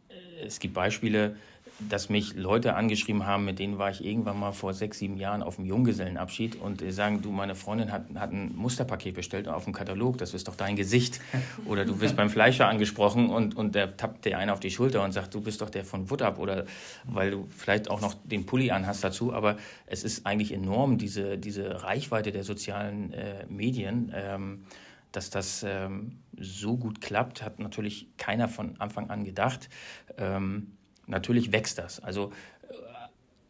[0.09, 1.37] äh, es gibt Beispiele,
[1.80, 5.42] dass mich Leute angeschrieben haben, mit denen war ich irgendwann mal vor sechs, sieben Jahren
[5.42, 9.64] auf dem Junggesellenabschied und die sagen, du, meine Freundin hat, hat ein Musterpaket bestellt auf
[9.64, 11.20] dem Katalog, das ist doch dein Gesicht.
[11.66, 15.04] Oder du wirst beim Fleischer angesprochen und, und der tappt dir einen auf die Schulter
[15.04, 16.64] und sagt, du bist doch der von Wuttab oder
[17.04, 19.32] weil du vielleicht auch noch den Pulli anhast dazu.
[19.32, 24.12] Aber es ist eigentlich enorm, diese, diese Reichweite der sozialen äh, Medien.
[24.14, 24.64] Ähm,
[25.12, 29.70] dass das ähm, so gut klappt, hat natürlich keiner von Anfang an gedacht.
[30.18, 30.77] Ähm,
[31.09, 32.01] natürlich wächst das.
[32.01, 32.33] Also
[32.68, 32.75] äh,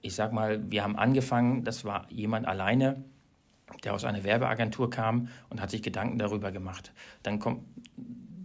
[0.01, 3.05] ich sag mal, wir haben angefangen, das war jemand alleine,
[3.85, 6.93] der aus einer Werbeagentur kam und hat sich Gedanken darüber gemacht.
[7.23, 7.65] Dann kommt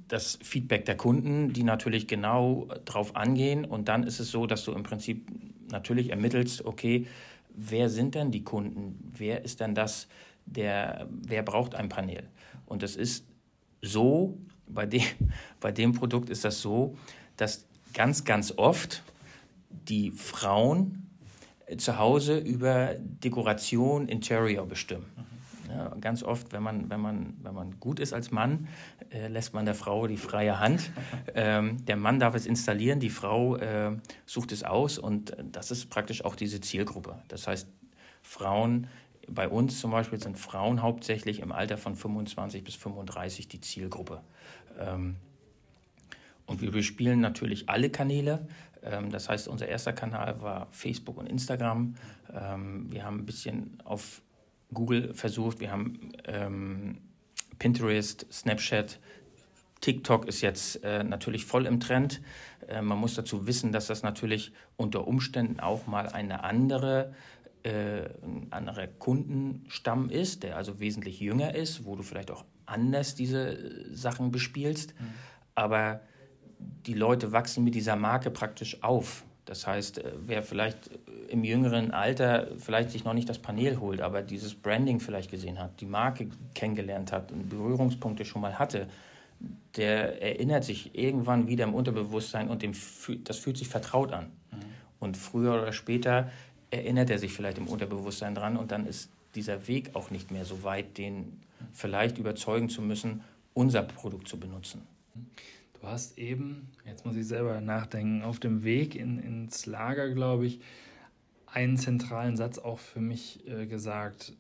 [0.08, 3.65] das Feedback der Kunden, die natürlich genau drauf angehen.
[3.65, 5.26] Und dann ist es so, dass du im Prinzip
[5.71, 7.08] natürlich ermittelst, okay,
[7.56, 9.12] wer sind denn die Kunden?
[9.17, 10.08] Wer ist denn das,
[10.45, 12.23] der, wer braucht ein Panel?
[12.65, 13.26] Und das ist
[13.82, 15.02] so, bei dem,
[15.60, 16.95] bei dem Produkt ist das so,
[17.38, 19.03] dass ganz, ganz oft
[19.69, 21.10] die Frauen
[21.77, 25.06] zu Hause über Dekoration, Interior bestimmen.
[25.69, 28.67] Ja, ganz oft, wenn man, wenn, man, wenn man gut ist als Mann,
[29.12, 30.91] äh, lässt man der Frau die freie Hand.
[31.36, 35.89] Ähm, der Mann darf es installieren, die Frau äh, sucht es aus und das ist
[35.89, 37.17] praktisch auch diese Zielgruppe.
[37.27, 37.67] Das heißt,
[38.21, 38.88] Frauen,
[39.27, 44.21] bei uns zum Beispiel sind Frauen hauptsächlich im Alter von 25 bis 35 die Zielgruppe.
[44.79, 45.15] Ähm,
[46.45, 48.47] und wir bespielen natürlich alle Kanäle.
[48.82, 51.95] Ähm, das heißt, unser erster Kanal war Facebook und Instagram.
[52.34, 54.21] Ähm, wir haben ein bisschen auf
[54.73, 55.60] Google versucht.
[55.60, 56.97] Wir haben ähm,
[57.60, 58.99] Pinterest, Snapchat,
[59.84, 62.21] TikTok ist jetzt äh, natürlich voll im Trend.
[62.67, 67.13] Äh, man muss dazu wissen, dass das natürlich unter Umständen auch mal eine andere,
[67.63, 73.15] äh, ein anderer Kundenstamm ist, der also wesentlich jünger ist, wo du vielleicht auch anders
[73.15, 74.93] diese Sachen bespielst.
[74.97, 75.06] Mhm.
[75.56, 75.99] Aber
[76.86, 79.23] die Leute wachsen mit dieser Marke praktisch auf.
[79.45, 80.89] Das heißt, äh, wer vielleicht
[81.28, 85.60] im jüngeren Alter vielleicht sich noch nicht das Panel holt, aber dieses Branding vielleicht gesehen
[85.60, 88.88] hat, die Marke kennengelernt hat und Berührungspunkte schon mal hatte,
[89.76, 92.73] der erinnert sich irgendwann wieder im Unterbewusstsein und dem,
[93.23, 94.26] das fühlt sich vertraut an.
[94.52, 94.58] Mhm.
[94.99, 96.30] Und früher oder später
[96.71, 100.45] erinnert er sich vielleicht im Unterbewusstsein dran und dann ist dieser Weg auch nicht mehr
[100.45, 103.21] so weit, den vielleicht überzeugen zu müssen,
[103.54, 104.82] unser Produkt zu benutzen.
[105.83, 110.45] Du hast eben, jetzt muss ich selber nachdenken, auf dem Weg in, ins Lager, glaube
[110.45, 110.61] ich,
[111.45, 114.31] einen zentralen Satz auch für mich äh, gesagt.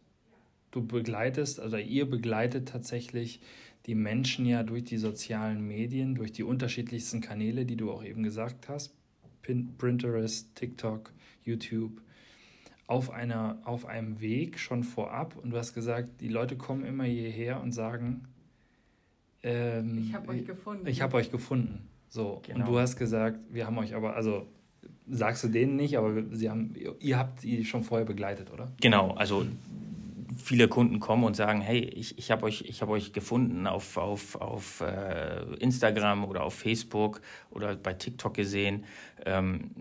[0.71, 3.41] Du begleitest, also ihr begleitet tatsächlich
[3.87, 8.23] die Menschen ja durch die sozialen Medien, durch die unterschiedlichsten Kanäle, die du auch eben
[8.23, 8.95] gesagt hast,
[9.41, 11.11] Pinterest, TikTok,
[11.43, 12.01] YouTube,
[12.87, 15.35] auf, einer, auf einem Weg schon vorab.
[15.35, 18.29] Und du hast gesagt, die Leute kommen immer hierher und sagen,
[19.43, 20.87] ähm, ich habe euch gefunden.
[20.87, 21.87] Ich habe euch gefunden.
[22.07, 22.41] So.
[22.45, 22.59] Genau.
[22.59, 24.47] Und du hast gesagt, wir haben euch aber, also
[25.09, 28.71] sagst du denen nicht, aber sie haben, ihr habt die schon vorher begleitet, oder?
[28.79, 29.45] Genau, also
[30.37, 34.35] viele Kunden kommen und sagen, hey, ich, ich habe euch, hab euch gefunden auf, auf,
[34.35, 38.85] auf äh, Instagram oder auf Facebook oder bei TikTok gesehen.
[39.25, 39.71] Ähm,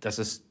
[0.00, 0.44] das ist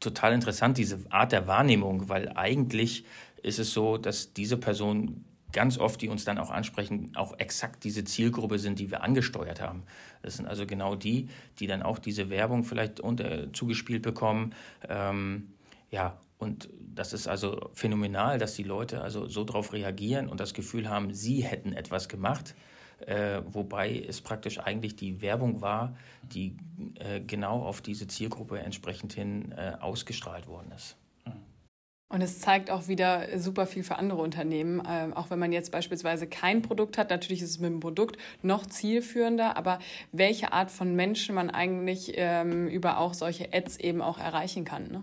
[0.00, 3.04] total interessant, diese Art der Wahrnehmung, weil eigentlich
[3.42, 7.84] ist es so, dass diese Personen ganz oft, die uns dann auch ansprechen, auch exakt
[7.84, 9.82] diese Zielgruppe sind, die wir angesteuert haben.
[10.22, 14.54] Das sind also genau die, die dann auch diese Werbung vielleicht unter, zugespielt bekommen.
[14.88, 15.48] Ähm,
[15.90, 20.54] ja, und das ist also phänomenal, dass die Leute also so darauf reagieren und das
[20.54, 22.54] Gefühl haben, sie hätten etwas gemacht.
[23.06, 26.56] Äh, wobei es praktisch eigentlich die Werbung war, die
[26.96, 30.96] äh, genau auf diese Zielgruppe entsprechend hin äh, ausgestrahlt worden ist.
[32.10, 34.82] Und es zeigt auch wieder super viel für andere Unternehmen.
[34.88, 38.16] Ähm, auch wenn man jetzt beispielsweise kein Produkt hat, natürlich ist es mit dem Produkt
[38.40, 39.78] noch zielführender, aber
[40.10, 44.90] welche Art von Menschen man eigentlich ähm, über auch solche Ads eben auch erreichen kann.
[44.90, 45.02] Ne?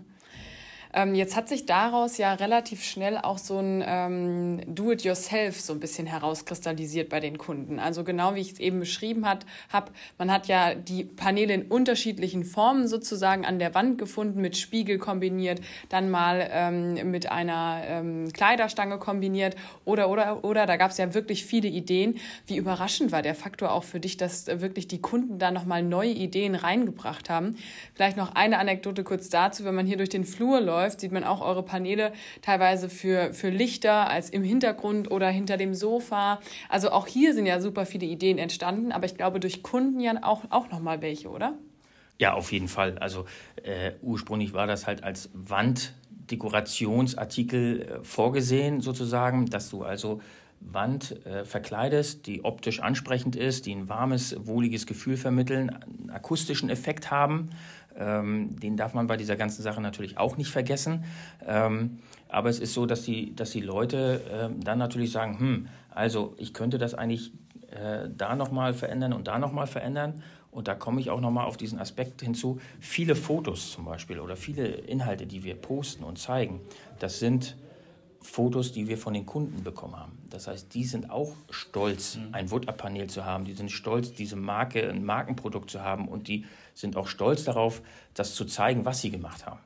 [0.96, 5.78] Ähm, jetzt hat sich daraus ja relativ schnell auch so ein ähm, Do-it-yourself so ein
[5.78, 7.78] bisschen herauskristallisiert bei den Kunden.
[7.78, 12.44] Also genau wie ich es eben beschrieben habe, man hat ja die Paneele in unterschiedlichen
[12.44, 18.32] Formen sozusagen an der Wand gefunden, mit Spiegel kombiniert, dann mal ähm, mit einer ähm,
[18.32, 19.54] Kleiderstange kombiniert
[19.84, 22.16] oder, oder, oder, da gab es ja wirklich viele Ideen.
[22.46, 26.12] Wie überraschend war der Faktor auch für dich, dass wirklich die Kunden da nochmal neue
[26.12, 27.56] Ideen reingebracht haben?
[27.92, 31.12] Vielleicht noch eine Anekdote kurz dazu, wenn man hier durch den Flur läuft, läuft, sieht
[31.12, 36.40] man auch eure Paneele teilweise für, für Lichter als im Hintergrund oder hinter dem Sofa.
[36.68, 40.12] Also auch hier sind ja super viele Ideen entstanden, aber ich glaube durch Kunden ja
[40.22, 41.54] auch, auch nochmal welche, oder?
[42.18, 42.98] Ja, auf jeden Fall.
[42.98, 43.24] Also
[43.62, 50.20] äh, ursprünglich war das halt als Wanddekorationsartikel äh, vorgesehen, sozusagen, dass du also
[50.72, 56.70] Wand äh, verkleidest, die optisch ansprechend ist, die ein warmes, wohliges Gefühl vermitteln, einen akustischen
[56.70, 57.50] Effekt haben.
[57.98, 61.04] Ähm, den darf man bei dieser ganzen Sache natürlich auch nicht vergessen.
[61.46, 61.98] Ähm,
[62.28, 66.34] aber es ist so, dass die, dass die Leute äh, dann natürlich sagen, hm, also
[66.36, 67.32] ich könnte das eigentlich
[67.70, 70.22] äh, da nochmal verändern und da nochmal verändern.
[70.50, 72.60] Und da komme ich auch nochmal auf diesen Aspekt hinzu.
[72.80, 76.60] Viele Fotos zum Beispiel oder viele Inhalte, die wir posten und zeigen,
[76.98, 77.56] das sind
[78.26, 80.18] Fotos, die wir von den Kunden bekommen haben.
[80.30, 82.28] Das heißt, die sind auch stolz, mhm.
[82.32, 83.44] ein Wood-Up-Panel zu haben.
[83.44, 86.08] Die sind stolz, diese Marke, ein Markenprodukt zu haben.
[86.08, 87.82] Und die sind auch stolz darauf,
[88.14, 89.60] das zu zeigen, was sie gemacht haben.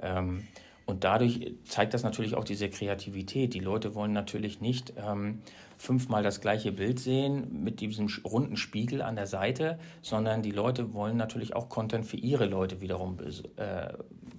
[0.00, 0.46] Ähm,
[0.86, 3.54] und dadurch zeigt das natürlich auch diese Kreativität.
[3.54, 5.42] Die Leute wollen natürlich nicht ähm,
[5.76, 10.94] fünfmal das gleiche Bild sehen mit diesem runden Spiegel an der Seite, sondern die Leute
[10.94, 13.18] wollen natürlich auch Content für ihre Leute wiederum
[13.56, 13.88] äh,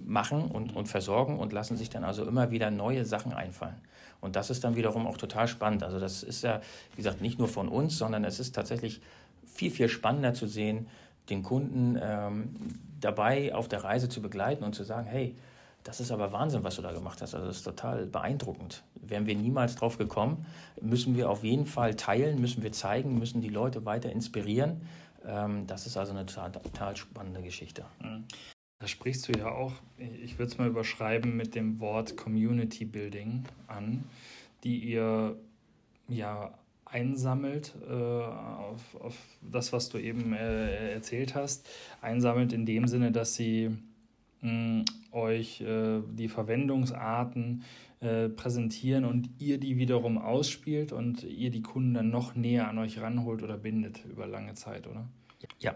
[0.08, 3.76] machen und, und versorgen und lassen sich dann also immer wieder neue Sachen einfallen.
[4.20, 5.82] Und das ist dann wiederum auch total spannend.
[5.84, 6.60] Also das ist ja,
[6.92, 9.00] wie gesagt, nicht nur von uns, sondern es ist tatsächlich
[9.46, 10.88] viel, viel spannender zu sehen,
[11.28, 12.54] den Kunden ähm,
[13.00, 15.36] dabei auf der Reise zu begleiten und zu sagen, hey,
[15.84, 17.34] das ist aber Wahnsinn, was du da gemacht hast.
[17.34, 18.82] Also das ist total beeindruckend.
[18.94, 20.44] Wären wir niemals drauf gekommen,
[20.80, 24.80] müssen wir auf jeden Fall teilen, müssen wir zeigen, müssen die Leute weiter inspirieren.
[25.26, 27.84] Ähm, das ist also eine total, total spannende Geschichte.
[28.80, 29.72] Da sprichst du ja auch,
[30.22, 34.04] ich würde es mal überschreiben mit dem Wort Community Building an,
[34.62, 35.36] die ihr
[36.08, 41.68] ja einsammelt äh, auf, auf das, was du eben äh, erzählt hast.
[42.00, 43.76] Einsammelt in dem Sinne, dass sie
[44.40, 47.64] mh, euch äh, die Verwendungsarten
[48.00, 52.78] äh, präsentieren und ihr die wiederum ausspielt und ihr die Kunden dann noch näher an
[52.78, 55.08] euch ranholt oder bindet über lange Zeit, oder?
[55.58, 55.74] Ja,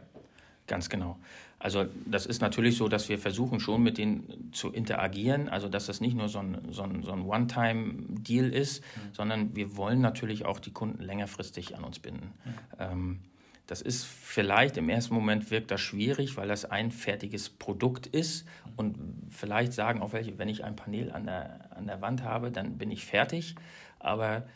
[0.72, 1.18] ganz genau.
[1.58, 5.84] Also das ist natürlich so, dass wir versuchen schon mit denen zu interagieren, also dass
[5.84, 9.00] das nicht nur so ein, so ein, so ein One-Time-Deal ist, mhm.
[9.12, 12.32] sondern wir wollen natürlich auch die Kunden längerfristig an uns binden.
[12.46, 12.52] Mhm.
[12.78, 13.18] Ähm,
[13.66, 18.46] das ist vielleicht im ersten Moment wirkt das schwierig, weil das ein fertiges Produkt ist
[18.76, 18.96] und
[19.28, 22.78] vielleicht sagen auch welche, wenn ich ein Panel an der, an der Wand habe, dann
[22.78, 23.56] bin ich fertig,
[23.98, 24.46] aber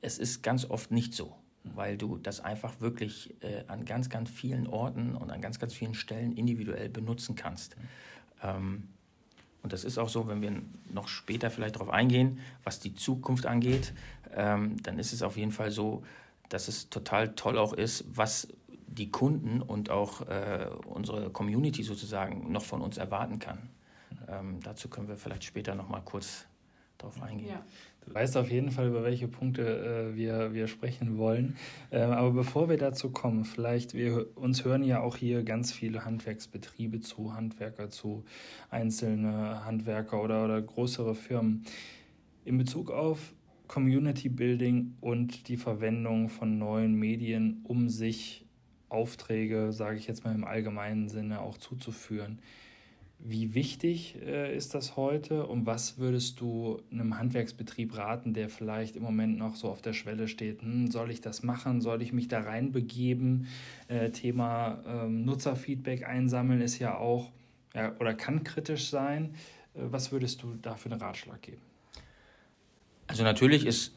[0.00, 4.30] es ist ganz oft nicht so weil du das einfach wirklich äh, an ganz, ganz
[4.30, 7.76] vielen Orten und an ganz, ganz vielen Stellen individuell benutzen kannst.
[8.42, 8.88] Ähm,
[9.62, 10.52] und das ist auch so, wenn wir
[10.90, 13.92] noch später vielleicht darauf eingehen, was die Zukunft angeht,
[14.34, 16.02] ähm, dann ist es auf jeden Fall so,
[16.48, 18.48] dass es total toll auch ist, was
[18.88, 23.70] die Kunden und auch äh, unsere Community sozusagen noch von uns erwarten kann.
[24.28, 26.46] Ähm, dazu können wir vielleicht später noch mal kurz
[26.98, 27.50] darauf eingehen.
[27.50, 27.64] Ja.
[28.06, 31.56] Du weißt auf jeden Fall, über welche Punkte äh, wir, wir sprechen wollen.
[31.90, 36.04] Ähm, aber bevor wir dazu kommen, vielleicht, wir uns hören ja auch hier ganz viele
[36.04, 38.24] Handwerksbetriebe zu, Handwerker zu,
[38.70, 41.64] einzelne Handwerker oder, oder größere Firmen.
[42.44, 43.34] In Bezug auf
[43.68, 48.44] Community Building und die Verwendung von neuen Medien, um sich
[48.88, 52.40] Aufträge, sage ich jetzt mal im allgemeinen Sinne, auch zuzuführen.
[53.24, 58.96] Wie wichtig äh, ist das heute und was würdest du einem Handwerksbetrieb raten, der vielleicht
[58.96, 60.62] im Moment noch so auf der Schwelle steht?
[60.62, 61.80] Hm, soll ich das machen?
[61.80, 63.46] Soll ich mich da reinbegeben?
[63.86, 67.30] Äh, Thema ähm, Nutzerfeedback einsammeln ist ja auch
[67.74, 69.34] ja, oder kann kritisch sein.
[69.74, 71.62] Äh, was würdest du da für einen Ratschlag geben?
[73.06, 73.92] Also natürlich ist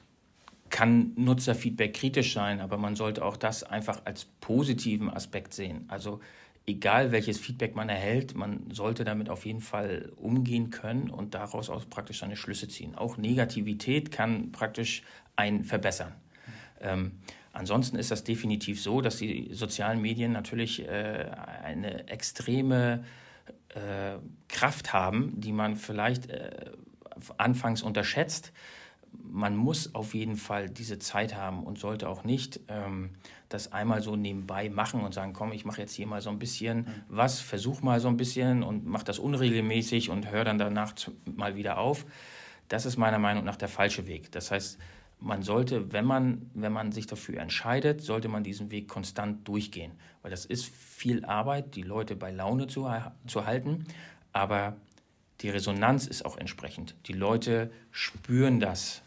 [0.69, 5.85] kann Nutzerfeedback kritisch sein, aber man sollte auch das einfach als positiven Aspekt sehen.
[5.87, 6.19] Also
[6.67, 11.69] egal welches Feedback man erhält, man sollte damit auf jeden Fall umgehen können und daraus
[11.69, 12.95] auch praktisch seine Schlüsse ziehen.
[12.95, 15.03] Auch Negativität kann praktisch
[15.35, 16.13] einen verbessern.
[16.81, 17.19] Ähm,
[17.53, 21.31] ansonsten ist das definitiv so, dass die sozialen Medien natürlich äh,
[21.63, 23.05] eine extreme
[23.69, 26.71] äh, Kraft haben, die man vielleicht äh,
[27.37, 28.51] anfangs unterschätzt
[29.23, 33.11] man muss auf jeden Fall diese Zeit haben und sollte auch nicht ähm,
[33.49, 36.39] das einmal so nebenbei machen und sagen, komm, ich mache jetzt hier mal so ein
[36.39, 37.03] bisschen mhm.
[37.09, 40.93] was, versuch mal so ein bisschen und mach das unregelmäßig und hör dann danach
[41.25, 42.05] mal wieder auf.
[42.67, 44.31] Das ist meiner Meinung nach der falsche Weg.
[44.31, 44.79] Das heißt,
[45.19, 49.93] man sollte, wenn man, wenn man sich dafür entscheidet, sollte man diesen Weg konstant durchgehen.
[50.21, 52.89] Weil das ist viel Arbeit, die Leute bei Laune zu,
[53.27, 53.85] zu halten.
[54.33, 54.75] Aber
[55.41, 56.95] die Resonanz ist auch entsprechend.
[57.05, 59.03] Die Leute spüren das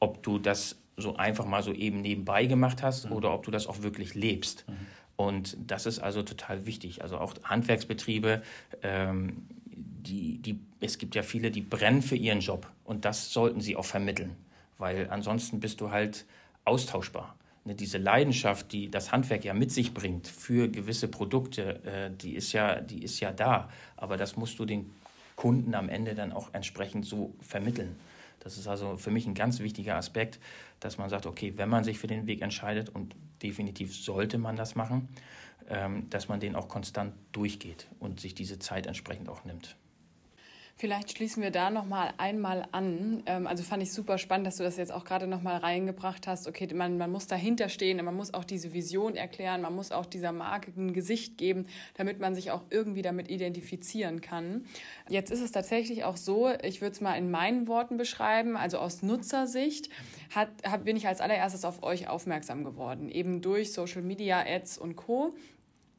[0.00, 3.12] ob du das so einfach mal so eben nebenbei gemacht hast mhm.
[3.12, 4.64] oder ob du das auch wirklich lebst.
[4.68, 4.74] Mhm.
[5.16, 7.02] Und das ist also total wichtig.
[7.02, 8.42] Also auch Handwerksbetriebe,
[8.82, 13.60] ähm, die, die, es gibt ja viele, die brennen für ihren Job und das sollten
[13.60, 14.36] sie auch vermitteln,
[14.78, 16.26] weil ansonsten bist du halt
[16.64, 17.34] austauschbar.
[17.64, 22.36] Ne, diese Leidenschaft, die das Handwerk ja mit sich bringt für gewisse Produkte, äh, die,
[22.36, 23.68] ist ja, die ist ja da.
[23.96, 24.92] Aber das musst du den
[25.34, 27.96] Kunden am Ende dann auch entsprechend so vermitteln.
[28.46, 30.38] Das ist also für mich ein ganz wichtiger Aspekt,
[30.78, 34.54] dass man sagt, okay, wenn man sich für den Weg entscheidet und definitiv sollte man
[34.54, 35.08] das machen,
[35.68, 39.74] ähm, dass man den auch konstant durchgeht und sich diese Zeit entsprechend auch nimmt.
[40.78, 43.22] Vielleicht schließen wir da noch mal einmal an.
[43.24, 46.26] Ähm, also fand ich super spannend, dass du das jetzt auch gerade noch mal reingebracht
[46.26, 46.46] hast.
[46.46, 50.04] Okay, man, man muss dahinter stehen, man muss auch diese Vision erklären, man muss auch
[50.04, 54.66] dieser Marke ein Gesicht geben, damit man sich auch irgendwie damit identifizieren kann.
[55.08, 58.76] Jetzt ist es tatsächlich auch so, ich würde es mal in meinen Worten beschreiben, also
[58.76, 59.88] aus Nutzersicht
[60.34, 60.50] hat,
[60.84, 65.34] bin ich als allererstes auf euch aufmerksam geworden, eben durch Social Media Ads und Co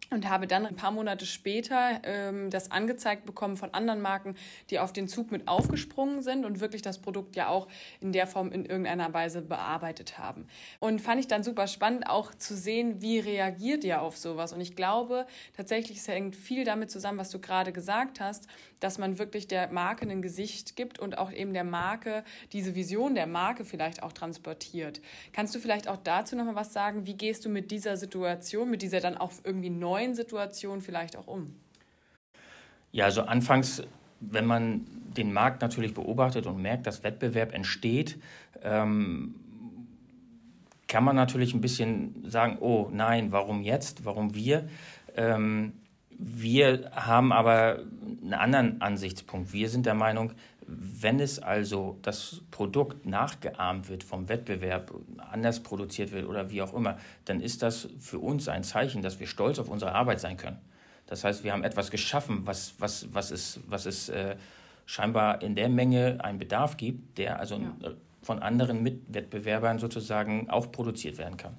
[0.10, 4.36] und habe dann ein paar Monate später ähm, das angezeigt bekommen von anderen Marken,
[4.70, 7.68] die auf den Zug mit aufgesprungen sind und wirklich das Produkt ja auch
[8.00, 10.48] in der Form in irgendeiner Weise bearbeitet haben.
[10.80, 14.54] Und fand ich dann super spannend auch zu sehen, wie reagiert ihr auf sowas.
[14.54, 18.48] Und ich glaube tatsächlich, es hängt viel damit zusammen, was du gerade gesagt hast,
[18.80, 23.16] dass man wirklich der Marke ein Gesicht gibt und auch eben der Marke diese Vision
[23.16, 25.02] der Marke vielleicht auch transportiert.
[25.34, 27.06] Kannst du vielleicht auch dazu noch mal was sagen?
[27.06, 31.28] Wie gehst du mit dieser Situation, mit dieser dann auch irgendwie neuen Situation vielleicht auch
[31.28, 31.56] um?
[32.92, 33.84] Ja, also anfangs,
[34.20, 34.86] wenn man
[35.16, 38.18] den Markt natürlich beobachtet und merkt, dass Wettbewerb entsteht,
[38.64, 39.36] ähm,
[40.88, 44.70] kann man natürlich ein bisschen sagen, oh nein, warum jetzt, warum wir?
[45.16, 45.74] Ähm,
[46.18, 47.80] wir haben aber
[48.22, 49.54] einen anderen Ansichtspunkt.
[49.54, 50.34] Wir sind der Meinung,
[50.68, 54.94] wenn es also das Produkt nachgeahmt wird vom Wettbewerb,
[55.32, 59.20] anders produziert wird oder wie auch immer, dann ist das für uns ein Zeichen, dass
[59.20, 60.60] wir stolz auf unsere Arbeit sein können.
[61.06, 64.36] Das heißt, wir haben etwas geschaffen, was, was, was es, was es äh,
[64.86, 67.92] scheinbar in der Menge einen Bedarf gibt, der also ja.
[68.22, 71.56] von anderen Mitwettbewerbern sozusagen auch produziert werden kann.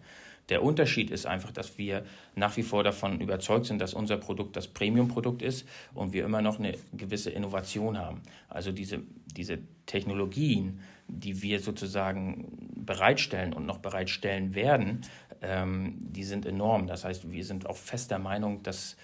[0.48, 4.56] Der Unterschied ist einfach, dass wir nach wie vor davon überzeugt sind, dass unser Produkt
[4.56, 8.22] das Premium-Produkt ist und wir immer noch eine gewisse Innovation haben.
[8.48, 9.00] Also diese,
[9.36, 15.02] diese Technologien, die wir sozusagen bereitstellen und noch bereitstellen werden,
[15.42, 16.86] ähm, die sind enorm.
[16.86, 18.96] Das heißt, wir sind auch fest der Meinung, dass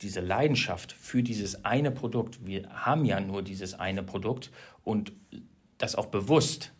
[0.00, 4.50] diese Leidenschaft für dieses eine Produkt, wir haben ja nur dieses eine Produkt
[4.82, 5.12] und
[5.78, 6.73] das auch bewusst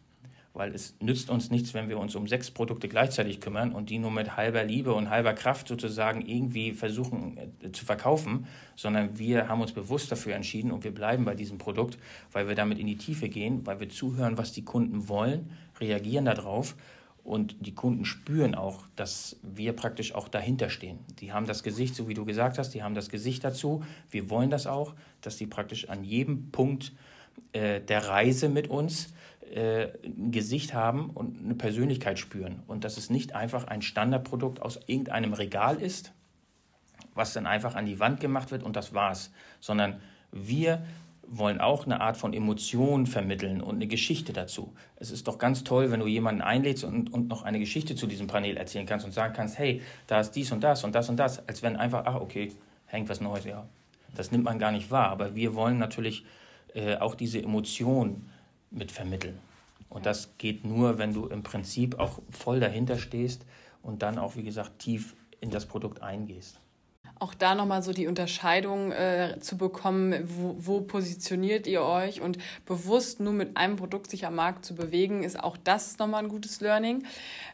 [0.54, 3.98] weil es nützt uns nichts, wenn wir uns um sechs Produkte gleichzeitig kümmern und die
[3.98, 9.48] nur mit halber Liebe und halber Kraft sozusagen irgendwie versuchen äh, zu verkaufen, sondern wir
[9.48, 11.98] haben uns bewusst dafür entschieden und wir bleiben bei diesem Produkt,
[12.30, 16.24] weil wir damit in die Tiefe gehen, weil wir zuhören, was die Kunden wollen, reagieren
[16.24, 16.76] darauf
[17.24, 21.00] und die Kunden spüren auch, dass wir praktisch auch dahinter stehen.
[21.18, 23.82] Die haben das Gesicht, so wie du gesagt hast, die haben das Gesicht dazu.
[24.08, 26.92] Wir wollen das auch, dass die praktisch an jedem Punkt
[27.52, 29.14] äh, der Reise mit uns
[29.52, 32.62] äh, ein Gesicht haben und eine Persönlichkeit spüren.
[32.66, 36.12] Und dass es nicht einfach ein Standardprodukt aus irgendeinem Regal ist,
[37.14, 39.32] was dann einfach an die Wand gemacht wird und das war's.
[39.60, 40.00] Sondern
[40.32, 40.82] wir
[41.26, 44.74] wollen auch eine Art von Emotion vermitteln und eine Geschichte dazu.
[44.96, 48.06] Es ist doch ganz toll, wenn du jemanden einlädst und, und noch eine Geschichte zu
[48.06, 51.08] diesem Panel erzählen kannst und sagen kannst, hey, da ist dies und das und das
[51.08, 52.52] und das, als wenn einfach, ach okay,
[52.86, 53.66] hängt was Neues, ja.
[54.14, 55.08] Das nimmt man gar nicht wahr.
[55.08, 56.24] Aber wir wollen natürlich
[56.74, 58.28] äh, auch diese Emotion
[58.74, 59.38] mit vermitteln.
[59.88, 63.46] Und das geht nur, wenn du im Prinzip auch voll dahinter stehst
[63.82, 66.60] und dann auch, wie gesagt, tief in das Produkt eingehst
[67.20, 72.38] auch da nochmal so die Unterscheidung äh, zu bekommen, wo, wo positioniert ihr euch und
[72.66, 76.28] bewusst nur mit einem Produkt sich am Markt zu bewegen, ist auch das nochmal ein
[76.28, 77.04] gutes Learning.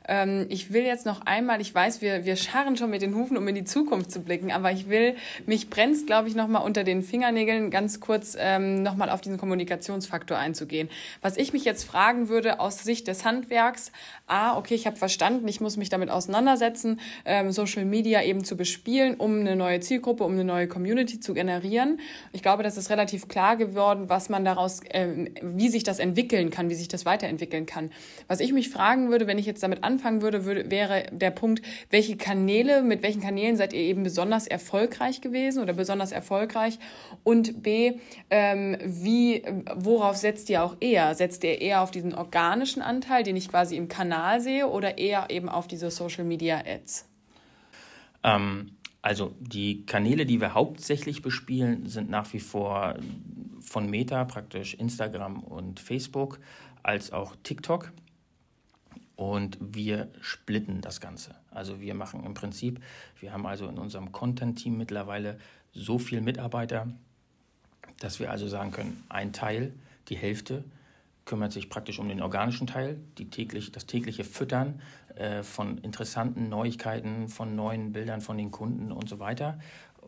[0.08, 3.36] Ähm, ich will jetzt noch einmal, ich weiß, wir, wir scharren schon mit den Hufen,
[3.36, 5.14] um in die Zukunft zu blicken, aber ich will,
[5.46, 10.38] mich brennt glaube ich, nochmal unter den Fingernägeln, ganz kurz ähm, nochmal auf diesen Kommunikationsfaktor
[10.38, 10.88] einzugehen.
[11.20, 13.90] Was ich mich jetzt fragen würde aus Sicht des Handwerks,
[14.26, 18.56] ah, okay, ich habe verstanden, ich muss mich damit auseinandersetzen, ähm, Social Media eben zu
[18.56, 22.01] bespielen, um eine neue Zielgruppe, um eine neue Community zu generieren.
[22.32, 26.51] Ich glaube, das ist relativ klar geworden, was man daraus, äh, wie sich das entwickeln
[26.51, 27.90] kann, wie sich das weiterentwickeln kann.
[28.28, 31.62] Was ich mich fragen würde, wenn ich jetzt damit anfangen würde, würde wäre der Punkt,
[31.90, 36.78] welche Kanäle, mit welchen Kanälen seid ihr eben besonders erfolgreich gewesen oder besonders erfolgreich?
[37.24, 37.94] Und B,
[38.30, 39.42] ähm, wie,
[39.74, 41.14] worauf setzt ihr auch eher?
[41.14, 45.26] Setzt ihr eher auf diesen organischen Anteil, den ich quasi im Kanal sehe, oder eher
[45.30, 47.09] eben auf diese Social Media Ads?
[48.22, 48.72] Ähm,
[49.03, 52.96] also die Kanäle, die wir hauptsächlich bespielen, sind nach wie vor
[53.61, 56.38] von Meta, praktisch Instagram und Facebook,
[56.82, 57.92] als auch TikTok.
[59.16, 61.34] Und wir splitten das Ganze.
[61.51, 62.80] Also wir machen im Prinzip,
[63.20, 65.38] wir haben also in unserem Content-Team mittlerweile
[65.72, 66.88] so viele Mitarbeiter,
[67.98, 69.74] dass wir also sagen können, ein Teil,
[70.09, 70.64] die Hälfte,
[71.26, 74.80] kümmert sich praktisch um den organischen Teil, die täglich, das tägliche Füttern
[75.16, 79.58] äh, von interessanten Neuigkeiten, von neuen Bildern von den Kunden und so weiter,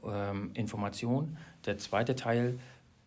[0.05, 1.37] ähm, Information.
[1.67, 2.59] Der zweite Teil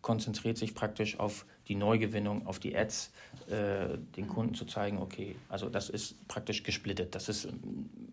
[0.02, 3.12] konzentriert sich praktisch auf die Neugewinnung, auf die Ads,
[3.48, 7.14] äh, den Kunden zu zeigen, okay, also das ist praktisch gesplittet.
[7.14, 7.48] Das ist,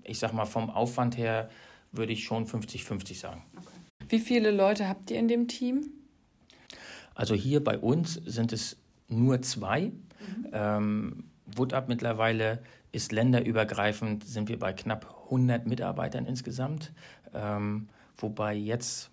[0.03, 1.49] ich sag mal, vom Aufwand her
[1.91, 3.43] würde ich schon 50-50 sagen.
[3.55, 4.09] Okay.
[4.09, 5.89] Wie viele Leute habt ihr in dem Team?
[7.15, 8.77] Also hier bei uns sind es
[9.07, 9.91] nur zwei.
[9.91, 10.47] Mhm.
[10.51, 11.23] Ähm,
[11.57, 12.59] WoodUp mittlerweile
[12.91, 16.93] ist länderübergreifend, sind wir bei knapp 100 Mitarbeitern insgesamt.
[17.33, 19.11] Ähm, wobei jetzt,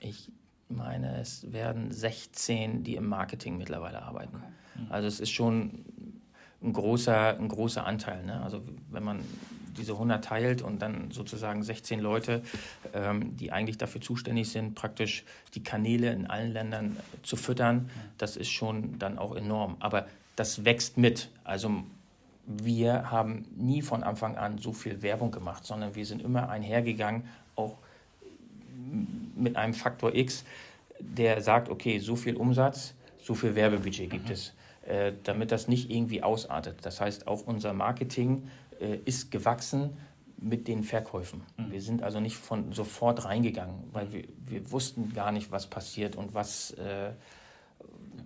[0.00, 0.32] ich
[0.68, 4.36] meine, es werden 16, die im Marketing mittlerweile arbeiten.
[4.36, 4.86] Okay.
[4.88, 5.84] Also es ist schon
[6.62, 8.24] ein großer, ein großer Anteil.
[8.24, 8.42] Ne?
[8.42, 9.20] Also wenn man
[9.76, 12.42] diese 100 teilt und dann sozusagen 16 Leute,
[12.92, 15.24] ähm, die eigentlich dafür zuständig sind, praktisch
[15.54, 19.76] die Kanäle in allen Ländern zu füttern, das ist schon dann auch enorm.
[19.80, 21.30] Aber das wächst mit.
[21.44, 21.84] Also
[22.46, 27.24] wir haben nie von Anfang an so viel Werbung gemacht, sondern wir sind immer einhergegangen,
[27.54, 27.76] auch
[29.36, 30.44] mit einem Faktor X,
[30.98, 34.32] der sagt, okay, so viel Umsatz, so viel Werbebudget gibt mhm.
[34.32, 34.54] es,
[34.86, 36.78] äh, damit das nicht irgendwie ausartet.
[36.82, 38.48] Das heißt, auch unser Marketing
[38.80, 39.96] äh, ist gewachsen
[40.38, 41.42] mit den Verkäufen.
[41.56, 41.72] Mhm.
[41.72, 46.16] Wir sind also nicht von sofort reingegangen, weil wir, wir wussten gar nicht, was passiert
[46.16, 46.72] und was.
[46.72, 47.12] Äh,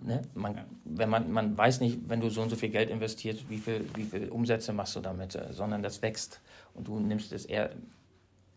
[0.03, 0.21] ne?
[0.33, 3.57] man, wenn man, man weiß nicht, wenn du so und so viel Geld investierst, wie
[3.57, 6.41] viel, wie viel Umsätze machst du damit, äh, sondern das wächst
[6.73, 7.71] und du nimmst es eher,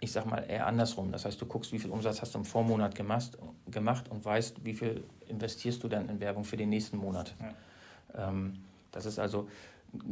[0.01, 1.13] ich sag mal, eher andersrum.
[1.13, 3.39] Das heißt, du guckst, wie viel Umsatz hast du im Vormonat gemacht,
[3.71, 7.35] gemacht und weißt, wie viel investierst du dann in Werbung für den nächsten Monat.
[7.41, 8.29] Ja.
[8.29, 8.55] Ähm,
[8.93, 9.49] das ist also,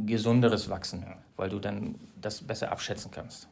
[0.07, 1.17] gesunderes Wachsen, ja.
[1.37, 3.49] weil du dann das besser abschätzen kannst.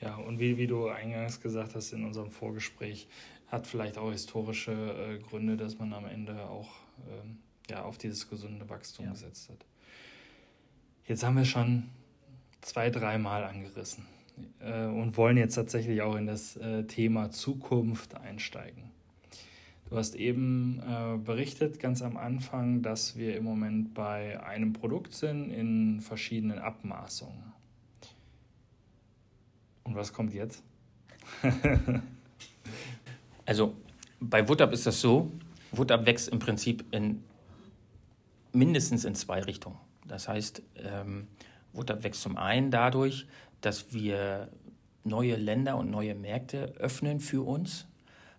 [0.00, 3.08] Ja, und wie, wie du eingangs gesagt hast in unserem Vorgespräch,
[3.48, 6.68] hat vielleicht auch historische äh, Gründe, dass man am Ende auch
[7.10, 7.38] ähm,
[7.70, 9.12] ja, auf dieses gesunde Wachstum ja.
[9.12, 9.64] gesetzt hat.
[11.06, 11.84] Jetzt haben wir schon
[12.60, 14.04] zwei, dreimal angerissen
[14.60, 18.90] äh, und wollen jetzt tatsächlich auch in das äh, Thema Zukunft einsteigen.
[19.88, 25.14] Du hast eben äh, berichtet ganz am Anfang, dass wir im Moment bei einem Produkt
[25.14, 27.52] sind in verschiedenen Abmaßungen.
[29.82, 30.62] Und was kommt jetzt?
[33.44, 33.74] also
[34.20, 35.32] bei WoodUp ist das so,
[35.72, 37.22] WoodUp wächst im Prinzip in
[38.52, 39.78] mindestens in zwei Richtungen.
[40.06, 41.28] Das heißt, ähm,
[41.72, 43.26] WoodUp wächst zum einen dadurch,
[43.60, 44.48] dass wir
[45.04, 47.86] neue Länder und neue Märkte öffnen für uns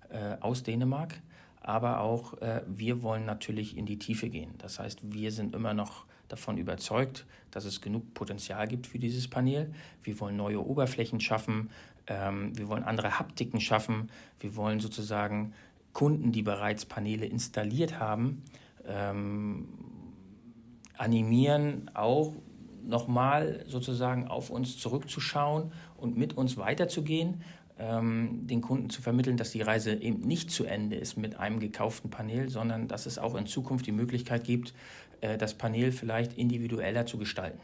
[0.09, 1.21] äh, aus Dänemark
[1.61, 4.55] aber auch äh, wir wollen natürlich in die Tiefe gehen.
[4.57, 9.27] Das heißt, wir sind immer noch davon überzeugt, dass es genug Potenzial gibt für dieses
[9.27, 9.71] Panel.
[10.03, 11.69] Wir wollen neue Oberflächen schaffen,
[12.07, 14.09] ähm, wir wollen andere Haptiken schaffen,
[14.39, 15.53] wir wollen sozusagen
[15.93, 18.43] Kunden, die bereits Paneele installiert haben,
[18.85, 19.67] ähm,
[20.97, 22.33] animieren, auch
[22.83, 27.43] nochmal sozusagen auf uns zurückzuschauen und mit uns weiterzugehen
[27.81, 31.59] ähm, den Kunden zu vermitteln, dass die Reise eben nicht zu Ende ist mit einem
[31.59, 34.73] gekauften Panel, sondern dass es auch in Zukunft die Möglichkeit gibt,
[35.21, 37.59] äh, das Panel vielleicht individueller zu gestalten.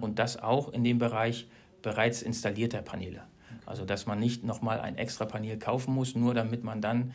[0.00, 1.48] Und das auch in dem Bereich
[1.82, 3.22] bereits installierter Paneele.
[3.66, 7.12] Also dass man nicht nochmal ein extra Panel kaufen muss, nur damit man dann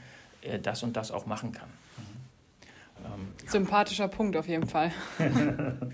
[0.62, 1.70] das und das auch machen kann.
[3.06, 4.92] Ähm, Sympathischer Punkt auf jeden Fall.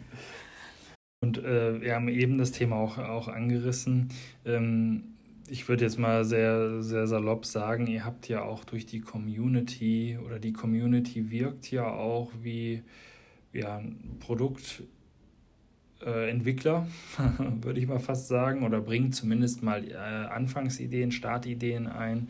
[1.21, 4.09] und äh, wir haben eben das Thema auch, auch angerissen.
[4.45, 5.15] Ähm,
[5.47, 10.17] ich würde jetzt mal sehr, sehr salopp sagen, ihr habt ja auch durch die Community
[10.25, 12.83] oder die Community wirkt ja auch wie
[13.51, 15.02] ja, ein Produktentwickler,
[16.05, 16.29] äh,
[17.61, 22.29] würde ich mal fast sagen, oder bringt zumindest mal äh, Anfangsideen, Startideen ein,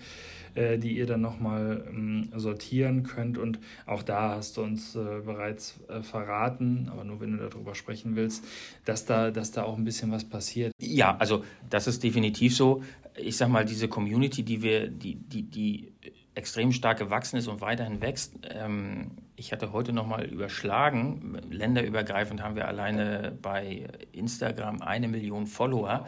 [0.55, 3.37] äh, die ihr dann nochmal ähm, sortieren könnt.
[3.37, 7.75] Und auch da hast du uns äh, bereits äh, verraten, aber nur wenn du darüber
[7.75, 8.45] sprechen willst,
[8.85, 10.71] dass da, dass da auch ein bisschen was passiert.
[10.79, 12.83] Ja, also das ist definitiv so.
[13.15, 15.93] Ich sag mal, diese Community, die wir, die, die, die
[16.35, 18.33] extrem stark gewachsen ist und weiterhin wächst.
[18.49, 26.07] Ähm, ich hatte heute nochmal überschlagen, länderübergreifend haben wir alleine bei Instagram eine Million Follower.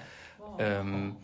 [0.59, 1.15] Ähm,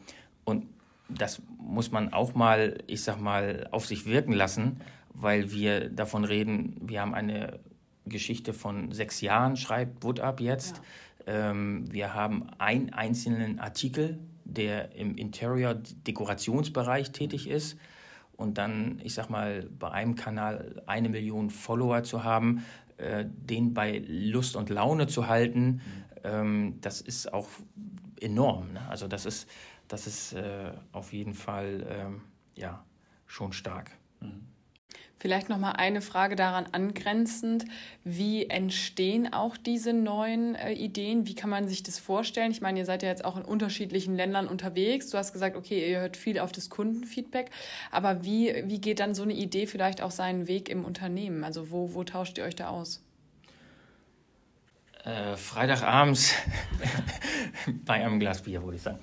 [0.44, 0.66] und
[1.10, 4.82] das muss man auch mal, ich sag mal, auf sich wirken lassen,
[5.14, 7.60] weil wir davon reden, wir haben eine
[8.06, 10.82] Geschichte von sechs Jahren, schreibt Wood Up jetzt.
[11.28, 11.52] Ja.
[11.52, 17.78] Ähm, wir haben einen einzelnen Artikel, der im Interior-Dekorationsbereich tätig ist.
[18.42, 22.66] Und dann, ich sag mal, bei einem Kanal eine Million Follower zu haben,
[22.98, 25.82] äh, den bei Lust und Laune zu halten,
[26.24, 27.48] ähm, das ist auch
[28.20, 28.74] enorm.
[28.74, 28.82] Ne?
[28.90, 29.48] Also das ist
[29.92, 32.22] das ist äh, auf jeden Fall ähm,
[32.56, 32.86] ja,
[33.26, 33.92] schon stark.
[34.22, 34.48] Mhm.
[35.22, 37.66] Vielleicht noch mal eine Frage daran angrenzend:
[38.04, 41.28] Wie entstehen auch diese neuen äh, Ideen?
[41.28, 42.50] Wie kann man sich das vorstellen?
[42.50, 45.12] Ich meine, ihr seid ja jetzt auch in unterschiedlichen Ländern unterwegs.
[45.12, 47.52] Du hast gesagt, okay, ihr hört viel auf das Kundenfeedback.
[47.92, 51.44] Aber wie, wie geht dann so eine Idee vielleicht auch seinen Weg im Unternehmen?
[51.44, 53.04] Also wo, wo tauscht ihr euch da aus?
[55.04, 56.34] Äh, Freitagabends
[57.86, 58.98] bei einem Glas Bier, würde ich sagen.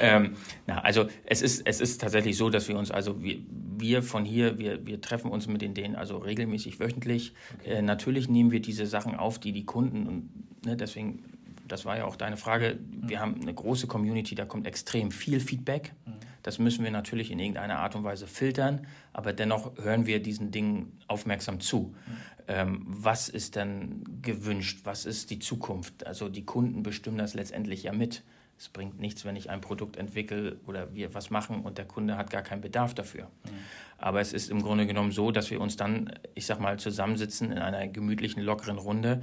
[0.00, 3.38] Ähm, na, also es ist, es ist tatsächlich so, dass wir uns, also wir,
[3.80, 7.32] wir von hier, wir, wir treffen uns mit den denen also regelmäßig wöchentlich.
[7.60, 7.70] Okay.
[7.70, 11.24] Äh, natürlich nehmen wir diese Sachen auf, die die Kunden und ne, deswegen,
[11.66, 13.08] das war ja auch deine Frage, mhm.
[13.08, 15.92] wir haben eine große Community, da kommt extrem viel Feedback.
[16.06, 16.12] Mhm.
[16.42, 20.50] Das müssen wir natürlich in irgendeiner Art und Weise filtern, aber dennoch hören wir diesen
[20.50, 21.94] Dingen aufmerksam zu.
[22.06, 26.04] Mhm ähm, was ist denn gewünscht, was ist die Zukunft.
[26.04, 28.24] Also die Kunden bestimmen das letztendlich ja mit.
[28.60, 32.18] Es bringt nichts, wenn ich ein Produkt entwickle oder wir was machen und der Kunde
[32.18, 33.24] hat gar keinen Bedarf dafür.
[33.24, 33.50] Mhm.
[33.96, 37.52] Aber es ist im Grunde genommen so, dass wir uns dann, ich sag mal, zusammensitzen
[37.52, 39.22] in einer gemütlichen, lockeren Runde,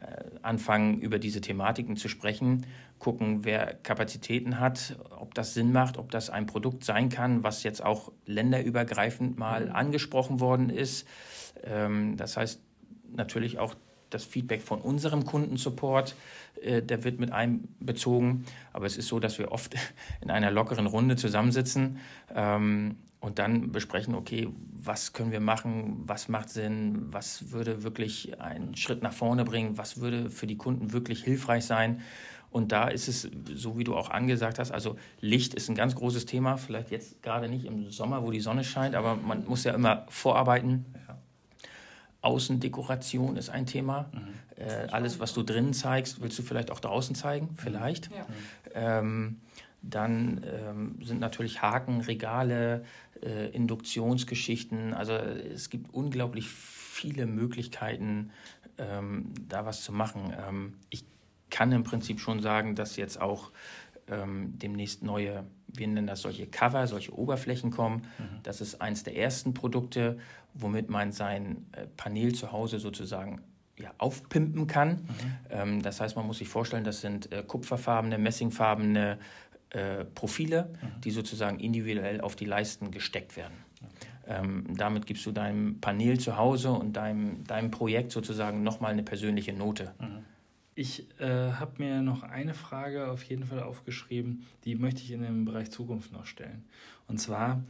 [0.00, 2.66] äh, anfangen über diese Thematiken zu sprechen,
[2.98, 7.62] gucken, wer Kapazitäten hat, ob das Sinn macht, ob das ein Produkt sein kann, was
[7.62, 9.76] jetzt auch länderübergreifend mal mhm.
[9.76, 11.06] angesprochen worden ist.
[11.62, 12.60] Ähm, das heißt
[13.14, 13.76] natürlich auch
[14.14, 16.14] das Feedback von unserem Kundensupport,
[16.62, 18.44] äh, der wird mit einbezogen.
[18.72, 19.74] Aber es ist so, dass wir oft
[20.20, 21.98] in einer lockeren Runde zusammensitzen
[22.34, 24.48] ähm, und dann besprechen, okay,
[24.84, 29.78] was können wir machen, was macht Sinn, was würde wirklich einen Schritt nach vorne bringen,
[29.78, 32.02] was würde für die Kunden wirklich hilfreich sein.
[32.52, 35.94] Und da ist es, so wie du auch angesagt hast, also Licht ist ein ganz
[35.94, 39.64] großes Thema, vielleicht jetzt gerade nicht im Sommer, wo die Sonne scheint, aber man muss
[39.64, 40.84] ja immer vorarbeiten.
[42.22, 44.06] Außendekoration ist ein Thema.
[44.12, 44.64] Mhm.
[44.64, 47.58] Äh, alles, was du drinnen zeigst, willst du vielleicht auch draußen zeigen, mhm.
[47.58, 48.10] vielleicht.
[48.10, 48.26] Ja.
[48.74, 49.40] Ähm,
[49.82, 52.84] dann ähm, sind natürlich Haken, Regale,
[53.20, 54.94] äh, Induktionsgeschichten.
[54.94, 58.30] Also es gibt unglaublich viele Möglichkeiten,
[58.78, 60.32] ähm, da was zu machen.
[60.48, 61.04] Ähm, ich
[61.50, 63.50] kann im Prinzip schon sagen, dass jetzt auch
[64.08, 68.06] ähm, demnächst neue, wir nennen das solche Cover, solche Oberflächen kommen.
[68.18, 68.42] Mhm.
[68.42, 70.18] Das ist eins der ersten Produkte,
[70.54, 73.40] womit man sein äh, Panel zu Hause sozusagen
[73.78, 74.90] ja, aufpimpen kann.
[74.90, 75.06] Mhm.
[75.50, 79.18] Ähm, das heißt, man muss sich vorstellen, das sind äh, kupferfarbene, messingfarbene
[79.70, 81.00] äh, Profile, mhm.
[81.00, 83.54] die sozusagen individuell auf die Leisten gesteckt werden.
[84.26, 89.02] Ähm, damit gibst du deinem Panel zu Hause und deinem, deinem Projekt sozusagen nochmal eine
[89.02, 89.94] persönliche Note.
[89.98, 90.24] Mhm.
[90.74, 95.22] Ich äh, habe mir noch eine Frage auf jeden Fall aufgeschrieben, die möchte ich in
[95.22, 96.64] dem Bereich Zukunft noch stellen.
[97.06, 97.62] Und zwar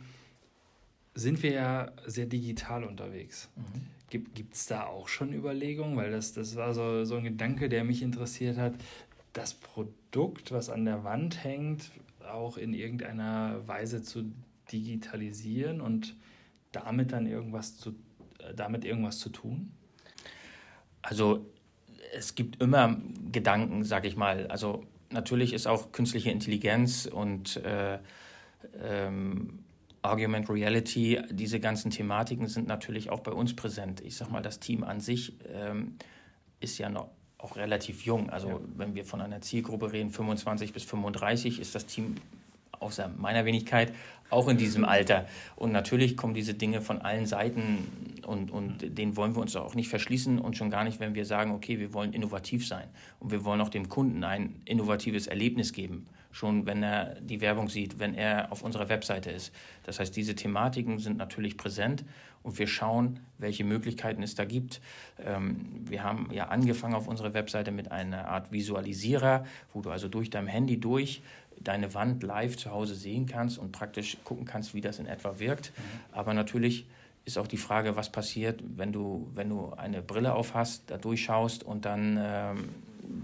[1.14, 3.50] sind wir ja sehr digital unterwegs.
[3.57, 3.86] Mhm.
[4.34, 5.96] Gibt es da auch schon Überlegungen?
[5.96, 8.74] Weil das, das war so, so ein Gedanke, der mich interessiert hat.
[9.32, 11.90] Das Produkt, was an der Wand hängt,
[12.30, 14.30] auch in irgendeiner Weise zu
[14.70, 16.14] digitalisieren und
[16.72, 17.94] damit dann irgendwas zu,
[18.38, 19.72] äh, damit irgendwas zu tun?
[21.00, 21.46] Also
[22.13, 23.01] es gibt immer
[23.31, 24.47] Gedanken, sag ich mal.
[24.49, 27.99] Also natürlich ist auch künstliche Intelligenz und äh,
[28.83, 29.65] ähm,
[30.03, 34.01] Argument Reality, diese ganzen Thematiken sind natürlich auch bei uns präsent.
[34.01, 35.97] Ich sag mal, das Team an sich ähm,
[36.61, 38.31] ist ja noch auch relativ jung.
[38.31, 38.61] Also ja.
[38.77, 42.17] wenn wir von einer Zielgruppe reden, 25 bis 35, ist das Team
[42.83, 43.93] außer meiner Wenigkeit,
[44.33, 45.26] auch in diesem Alter.
[45.57, 49.74] Und natürlich kommen diese Dinge von allen Seiten und, und denen wollen wir uns auch
[49.74, 52.89] nicht verschließen und schon gar nicht, wenn wir sagen, okay, wir wollen innovativ sein
[53.20, 57.68] und wir wollen auch dem Kunden ein innovatives Erlebnis geben, schon wenn er die Werbung
[57.68, 59.53] sieht, wenn er auf unserer Webseite ist.
[59.85, 62.05] Das heißt, diese Thematiken sind natürlich präsent
[62.43, 64.80] und wir schauen, welche Möglichkeiten es da gibt.
[65.24, 70.09] Ähm, wir haben ja angefangen auf unserer Webseite mit einer Art Visualisierer, wo du also
[70.09, 71.22] durch dein Handy durch
[71.65, 75.39] deine Wand live zu Hause sehen kannst und praktisch gucken kannst, wie das in etwa
[75.39, 75.73] wirkt.
[75.77, 76.17] Mhm.
[76.17, 76.87] Aber natürlich
[77.25, 80.99] ist auch die Frage, was passiert, wenn du, wenn du eine Brille auf hast, da
[80.99, 82.69] durchschaust und dann ähm,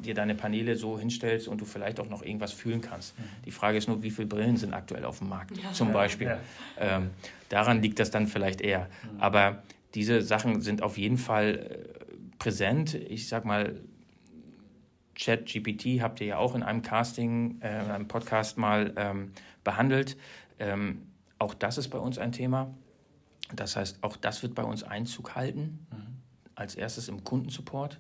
[0.05, 3.19] dir deine Paneele so hinstellst und du vielleicht auch noch irgendwas fühlen kannst.
[3.19, 3.23] Mhm.
[3.47, 5.73] Die Frage ist nur, wie viele Brillen sind aktuell auf dem Markt, ja.
[5.73, 6.29] zum Beispiel.
[6.29, 6.39] Ja.
[6.79, 7.11] Ähm,
[7.49, 8.89] daran liegt das dann vielleicht eher.
[9.13, 9.21] Mhm.
[9.21, 9.63] Aber
[9.95, 12.95] diese Sachen sind auf jeden Fall äh, präsent.
[12.95, 13.81] Ich sag mal,
[15.19, 19.33] ChatGPT habt ihr ja auch in einem Casting, äh, in einem Podcast mal ähm,
[19.65, 20.17] behandelt.
[20.59, 21.03] Ähm,
[21.39, 22.73] auch das ist bei uns ein Thema.
[23.55, 25.87] Das heißt, auch das wird bei uns Einzug halten.
[25.91, 26.17] Mhm.
[26.55, 27.99] Als erstes im Kundensupport.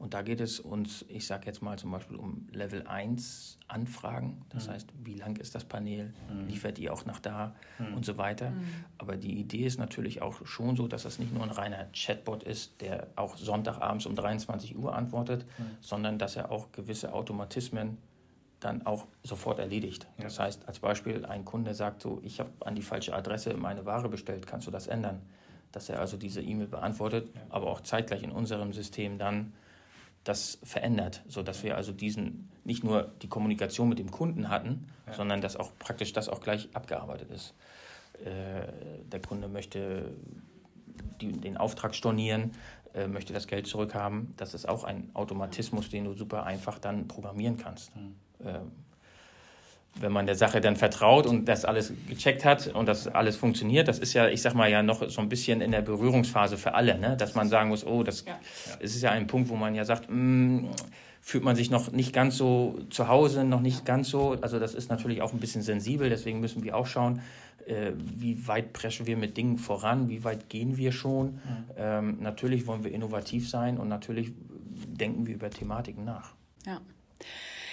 [0.00, 4.40] Und da geht es uns, ich sage jetzt mal zum Beispiel um Level 1 Anfragen.
[4.48, 4.72] Das mhm.
[4.72, 6.14] heißt, wie lang ist das Panel?
[6.32, 6.46] Mhm.
[6.48, 7.96] Liefert ihr auch nach da mhm.
[7.96, 8.50] und so weiter.
[8.50, 8.64] Mhm.
[8.96, 12.42] Aber die Idee ist natürlich auch schon so, dass das nicht nur ein reiner Chatbot
[12.42, 15.64] ist, der auch Sonntagabends um 23 Uhr antwortet, mhm.
[15.82, 17.98] sondern dass er auch gewisse Automatismen
[18.58, 20.06] dann auch sofort erledigt.
[20.16, 20.24] Ja.
[20.24, 23.84] Das heißt, als Beispiel, ein Kunde sagt so, ich habe an die falsche Adresse meine
[23.84, 25.20] Ware bestellt, kannst du das ändern?
[25.72, 27.42] Dass er also diese E-Mail beantwortet, ja.
[27.50, 29.52] aber auch zeitgleich in unserem System dann
[30.24, 35.14] das verändert, sodass wir also diesen nicht nur die Kommunikation mit dem Kunden hatten, ja.
[35.14, 37.54] sondern dass auch praktisch das auch gleich abgearbeitet ist.
[38.24, 38.66] Äh,
[39.10, 40.12] der Kunde möchte
[41.20, 42.52] die, den Auftrag stornieren,
[42.94, 44.34] äh, möchte das Geld zurückhaben.
[44.36, 47.94] Das ist auch ein Automatismus, den du super einfach dann programmieren kannst.
[47.96, 48.46] Mhm.
[48.46, 48.60] Äh,
[49.98, 53.88] wenn man der Sache dann vertraut und das alles gecheckt hat und das alles funktioniert,
[53.88, 56.74] das ist ja, ich sag mal, ja noch so ein bisschen in der Berührungsphase für
[56.74, 57.16] alle, ne?
[57.16, 58.38] dass man sagen muss, oh, das ja.
[58.78, 60.70] ist ja ein Punkt, wo man ja sagt, mh, mm,
[61.20, 64.74] fühlt man sich noch nicht ganz so zu Hause, noch nicht ganz so, also das
[64.74, 67.20] ist natürlich auch ein bisschen sensibel, deswegen müssen wir auch schauen,
[67.66, 71.34] äh, wie weit preschen wir mit Dingen voran, wie weit gehen wir schon.
[71.34, 71.40] Mhm.
[71.76, 74.32] Ähm, natürlich wollen wir innovativ sein und natürlich
[74.86, 76.32] denken wir über Thematiken nach.
[76.66, 76.80] Ja.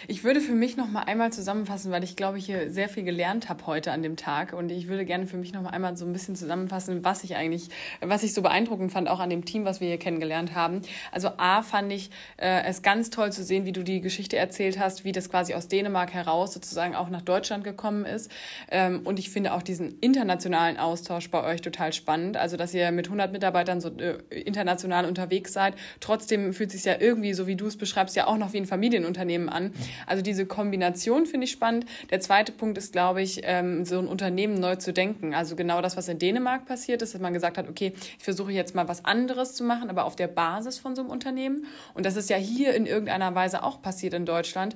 [0.08, 3.04] Ich würde für mich noch mal einmal zusammenfassen, weil ich glaube, ich hier sehr viel
[3.04, 5.98] gelernt habe heute an dem Tag und ich würde gerne für mich noch mal einmal
[5.98, 7.70] so ein bisschen zusammenfassen, was ich eigentlich,
[8.02, 10.82] was ich so beeindruckend fand, auch an dem Team, was wir hier kennengelernt haben.
[11.12, 14.78] Also A fand ich äh, es ganz toll zu sehen, wie du die Geschichte erzählt
[14.80, 18.30] hast, wie das quasi aus Dänemark heraus sozusagen auch nach Deutschland gekommen ist.
[18.70, 22.38] Ähm, und ich finde auch diesen internationalen Austausch bei euch total spannend.
[22.38, 25.76] Also, dass ihr mit 100 Mitarbeitern so äh, international unterwegs seid.
[26.00, 28.58] Trotzdem fühlt es sich ja irgendwie, so wie du es beschreibst, ja auch noch wie
[28.58, 29.72] ein Familienunternehmen an.
[30.06, 31.86] Also diese Kombination finde ich spannend.
[32.10, 35.34] Der zweite Punkt ist, glaube ich, ähm, so ein Unternehmen neu zu denken.
[35.34, 38.52] Also genau das, was in Dänemark passiert ist, dass man gesagt hat, okay, ich versuche
[38.52, 41.66] jetzt mal was anderes zu machen, aber auf der Basis von so einem Unternehmen.
[41.94, 44.76] Und das ist ja hier in irgendeiner Weise auch passiert in Deutschland.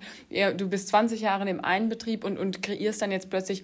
[0.57, 3.63] Du bist 20 Jahre in dem einen Betrieb und, und kreierst dann jetzt plötzlich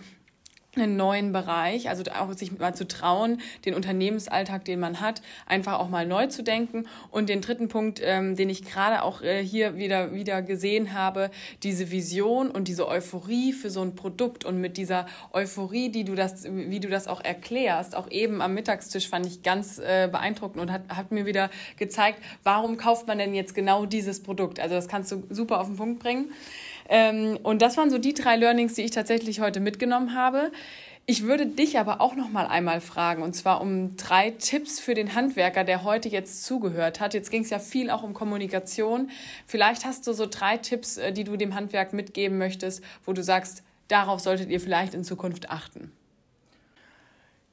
[0.79, 5.79] einen neuen Bereich, also auch sich mal zu trauen, den Unternehmensalltag, den man hat, einfach
[5.79, 6.85] auch mal neu zu denken.
[7.11, 11.29] Und den dritten Punkt, ähm, den ich gerade auch äh, hier wieder, wieder gesehen habe,
[11.63, 16.15] diese Vision und diese Euphorie für so ein Produkt und mit dieser Euphorie, die du
[16.15, 20.61] das, wie du das auch erklärst, auch eben am Mittagstisch fand ich ganz äh, beeindruckend
[20.61, 24.59] und hat, hat mir wieder gezeigt, warum kauft man denn jetzt genau dieses Produkt?
[24.59, 26.31] Also das kannst du super auf den Punkt bringen.
[26.89, 30.51] Ähm, und das waren so die drei Learnings, die ich tatsächlich heute mitgenommen habe.
[31.09, 34.93] Ich würde dich aber auch noch mal einmal fragen, und zwar um drei Tipps für
[34.93, 37.13] den Handwerker, der heute jetzt zugehört hat.
[37.13, 39.09] Jetzt ging es ja viel auch um Kommunikation.
[39.45, 43.23] Vielleicht hast du so drei Tipps, äh, die du dem Handwerk mitgeben möchtest, wo du
[43.23, 45.93] sagst, darauf solltet ihr vielleicht in Zukunft achten.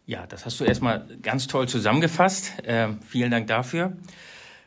[0.07, 2.53] Ja, das hast du erstmal ganz toll zusammengefasst.
[2.65, 3.93] Äh, vielen Dank dafür.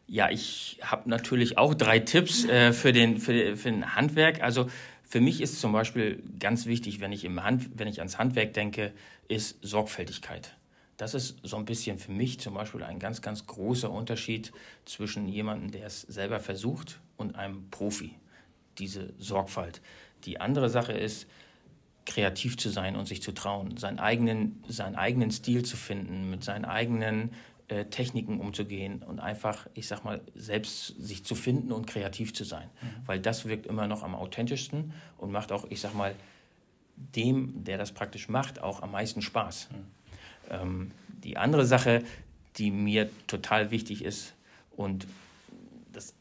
[0.08, 4.42] Ja, ich habe natürlich auch drei Tipps äh, für, den, für, für den Handwerk.
[4.42, 4.70] Also
[5.04, 8.54] für mich ist zum Beispiel ganz wichtig, wenn ich, im Hand, wenn ich ans Handwerk
[8.54, 8.94] denke,
[9.28, 10.56] ist Sorgfältigkeit.
[10.96, 14.52] Das ist so ein bisschen für mich zum Beispiel ein ganz, ganz großer Unterschied
[14.86, 18.14] zwischen jemandem, der es selber versucht, und einem Profi.
[18.78, 19.82] Diese Sorgfalt.
[20.26, 21.28] Die andere Sache ist,
[22.06, 26.44] kreativ zu sein und sich zu trauen, seinen eigenen, seinen eigenen Stil zu finden, mit
[26.44, 27.32] seinen eigenen
[27.70, 32.46] äh, Techniken umzugehen und einfach, ich sag mal, selbst sich zu finden und kreativ zu
[32.46, 32.70] sein.
[32.82, 32.88] Mhm.
[33.06, 36.16] Weil das wirkt immer noch am authentischsten und macht auch, ich sag mal,
[36.96, 39.70] dem, der das praktisch macht, auch am meisten Spaß.
[39.72, 39.76] Mhm.
[40.50, 42.04] Ähm, die andere Sache,
[42.56, 44.34] die mir total wichtig ist
[44.72, 45.06] und
[45.92, 46.14] das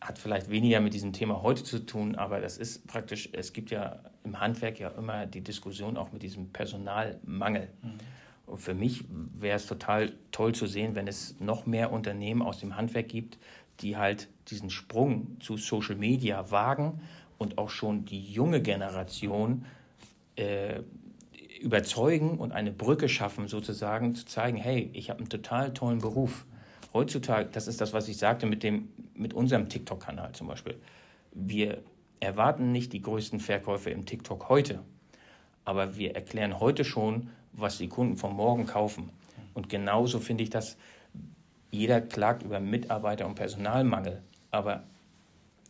[0.00, 3.70] hat vielleicht weniger mit diesem Thema heute zu tun, aber das ist praktisch, es gibt
[3.70, 7.68] ja im Handwerk ja immer die Diskussion auch mit diesem Personalmangel.
[7.82, 7.98] Mhm.
[8.46, 12.60] Und für mich wäre es total toll zu sehen, wenn es noch mehr Unternehmen aus
[12.60, 13.38] dem Handwerk gibt,
[13.80, 17.00] die halt diesen Sprung zu Social Media wagen
[17.38, 19.66] und auch schon die junge Generation
[20.36, 20.80] äh,
[21.60, 26.46] überzeugen und eine Brücke schaffen, sozusagen zu zeigen, hey, ich habe einen total tollen Beruf.
[26.92, 30.76] Heutzutage, das ist das, was ich sagte mit, dem, mit unserem TikTok-Kanal zum Beispiel.
[31.32, 31.82] Wir
[32.20, 34.80] erwarten nicht die größten Verkäufe im TikTok heute,
[35.64, 39.10] aber wir erklären heute schon, was die Kunden von morgen kaufen.
[39.54, 40.76] Und genauso finde ich das,
[41.70, 44.84] jeder klagt über Mitarbeiter- und Personalmangel, aber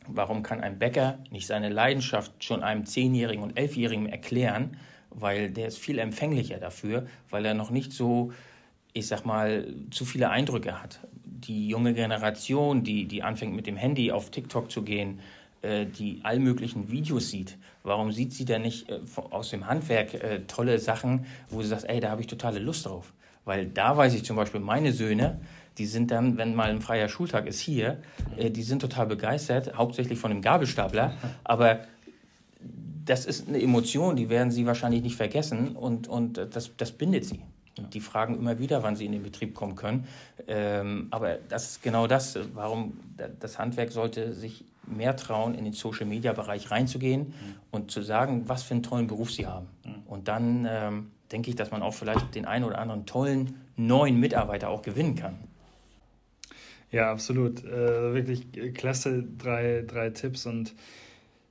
[0.07, 4.76] warum kann ein Bäcker nicht seine Leidenschaft schon einem Zehnjährigen und Elfjährigen erklären,
[5.11, 8.32] weil der ist viel empfänglicher dafür, weil er noch nicht so,
[8.93, 11.01] ich sag mal, zu viele Eindrücke hat.
[11.24, 15.20] Die junge Generation, die, die anfängt mit dem Handy auf TikTok zu gehen,
[15.62, 19.00] die all möglichen Videos sieht, warum sieht sie denn nicht äh,
[19.30, 22.86] aus dem Handwerk äh, tolle Sachen, wo sie sagt, ey, da habe ich totale Lust
[22.86, 23.14] drauf.
[23.44, 25.40] Weil da weiß ich zum Beispiel, meine Söhne,
[25.78, 28.02] die sind dann, wenn mal ein freier Schultag ist hier,
[28.36, 31.80] äh, die sind total begeistert, hauptsächlich von dem Gabelstapler, aber
[33.04, 37.24] das ist eine Emotion, die werden sie wahrscheinlich nicht vergessen und, und das, das bindet
[37.24, 37.40] sie.
[37.92, 40.09] Die fragen immer wieder, wann sie in den Betrieb kommen können.
[40.48, 42.98] Ähm, aber das ist genau das, warum
[43.38, 47.55] das Handwerk sollte sich mehr trauen, in den Social-Media-Bereich reinzugehen mhm.
[47.70, 49.66] und zu sagen, was für einen tollen Beruf sie haben.
[49.84, 49.95] Mhm.
[50.07, 54.18] Und dann ähm, denke ich, dass man auch vielleicht den einen oder anderen tollen neuen
[54.18, 55.37] Mitarbeiter auch gewinnen kann.
[56.91, 57.64] Ja, absolut.
[57.64, 60.74] Äh, wirklich klasse, drei, drei Tipps und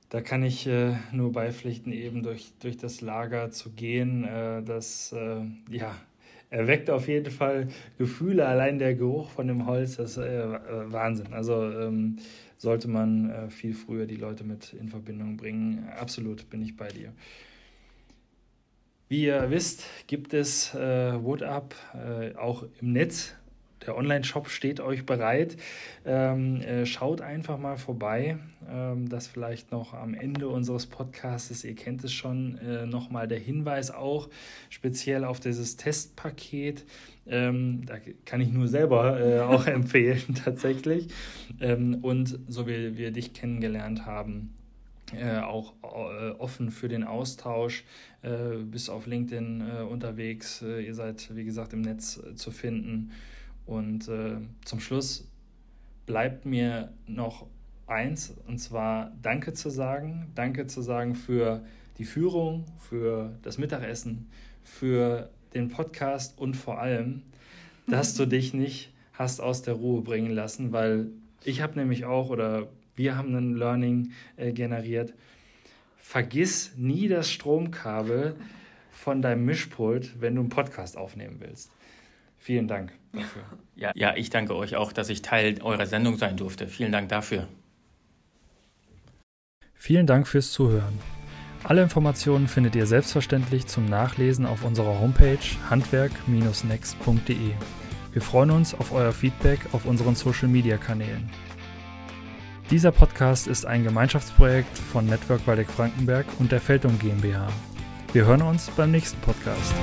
[0.08, 4.24] da kann ich äh, nur beipflichten, eben durch, durch das Lager zu gehen.
[4.24, 5.94] Äh, das äh, ja,
[6.48, 7.68] erweckt auf jeden Fall
[7.98, 8.46] Gefühle.
[8.46, 11.32] Allein der Geruch von dem Holz, das ist äh, Wahnsinn.
[11.32, 12.18] Also ähm,
[12.58, 15.88] sollte man äh, viel früher die Leute mit in Verbindung bringen.
[15.96, 17.12] Absolut bin ich bei dir.
[19.08, 21.74] Wie ihr wisst, gibt es äh, WhatsApp
[22.36, 23.34] auch im Netz
[23.86, 25.56] der Online-Shop steht euch bereit.
[26.04, 28.38] Ähm, äh, schaut einfach mal vorbei.
[28.68, 31.64] Ähm, das vielleicht noch am Ende unseres Podcasts.
[31.64, 32.58] Ihr kennt es schon.
[32.58, 34.28] Äh, Nochmal der Hinweis auch
[34.70, 36.84] speziell auf dieses Testpaket.
[37.26, 41.08] Ähm, da kann ich nur selber äh, auch empfehlen tatsächlich.
[41.60, 44.54] Ähm, und so wie wir dich kennengelernt haben,
[45.14, 47.84] äh, auch äh, offen für den Austausch,
[48.22, 50.62] äh, bis auf LinkedIn äh, unterwegs.
[50.62, 53.12] Äh, ihr seid, wie gesagt, im Netz äh, zu finden.
[53.66, 55.28] Und äh, zum Schluss
[56.06, 57.46] bleibt mir noch
[57.86, 60.30] eins, und zwar Danke zu sagen.
[60.34, 61.64] Danke zu sagen für
[61.98, 64.28] die Führung, für das Mittagessen,
[64.62, 67.22] für den Podcast und vor allem,
[67.86, 71.08] dass du dich nicht hast aus der Ruhe bringen lassen, weil
[71.44, 75.14] ich habe nämlich auch oder wir haben ein Learning äh, generiert.
[75.96, 78.36] Vergiss nie das Stromkabel
[78.90, 81.70] von deinem Mischpult, wenn du einen Podcast aufnehmen willst.
[82.46, 83.42] Vielen Dank dafür.
[83.78, 86.66] Ja, ja, ich danke euch auch, dass ich Teil eurer Sendung sein durfte.
[86.66, 87.46] Vielen Dank dafür.
[89.74, 90.98] Vielen Dank fürs Zuhören.
[91.62, 95.36] Alle Informationen findet ihr selbstverständlich zum Nachlesen auf unserer Homepage
[95.68, 97.50] handwerk-next.de.
[98.12, 101.28] Wir freuen uns auf euer Feedback auf unseren Social-Media-Kanälen.
[102.70, 107.48] Dieser Podcast ist ein Gemeinschaftsprojekt von Network Waldeck Frankenberg und der Feldum GmbH.
[108.14, 109.74] Wir hören uns beim nächsten Podcast.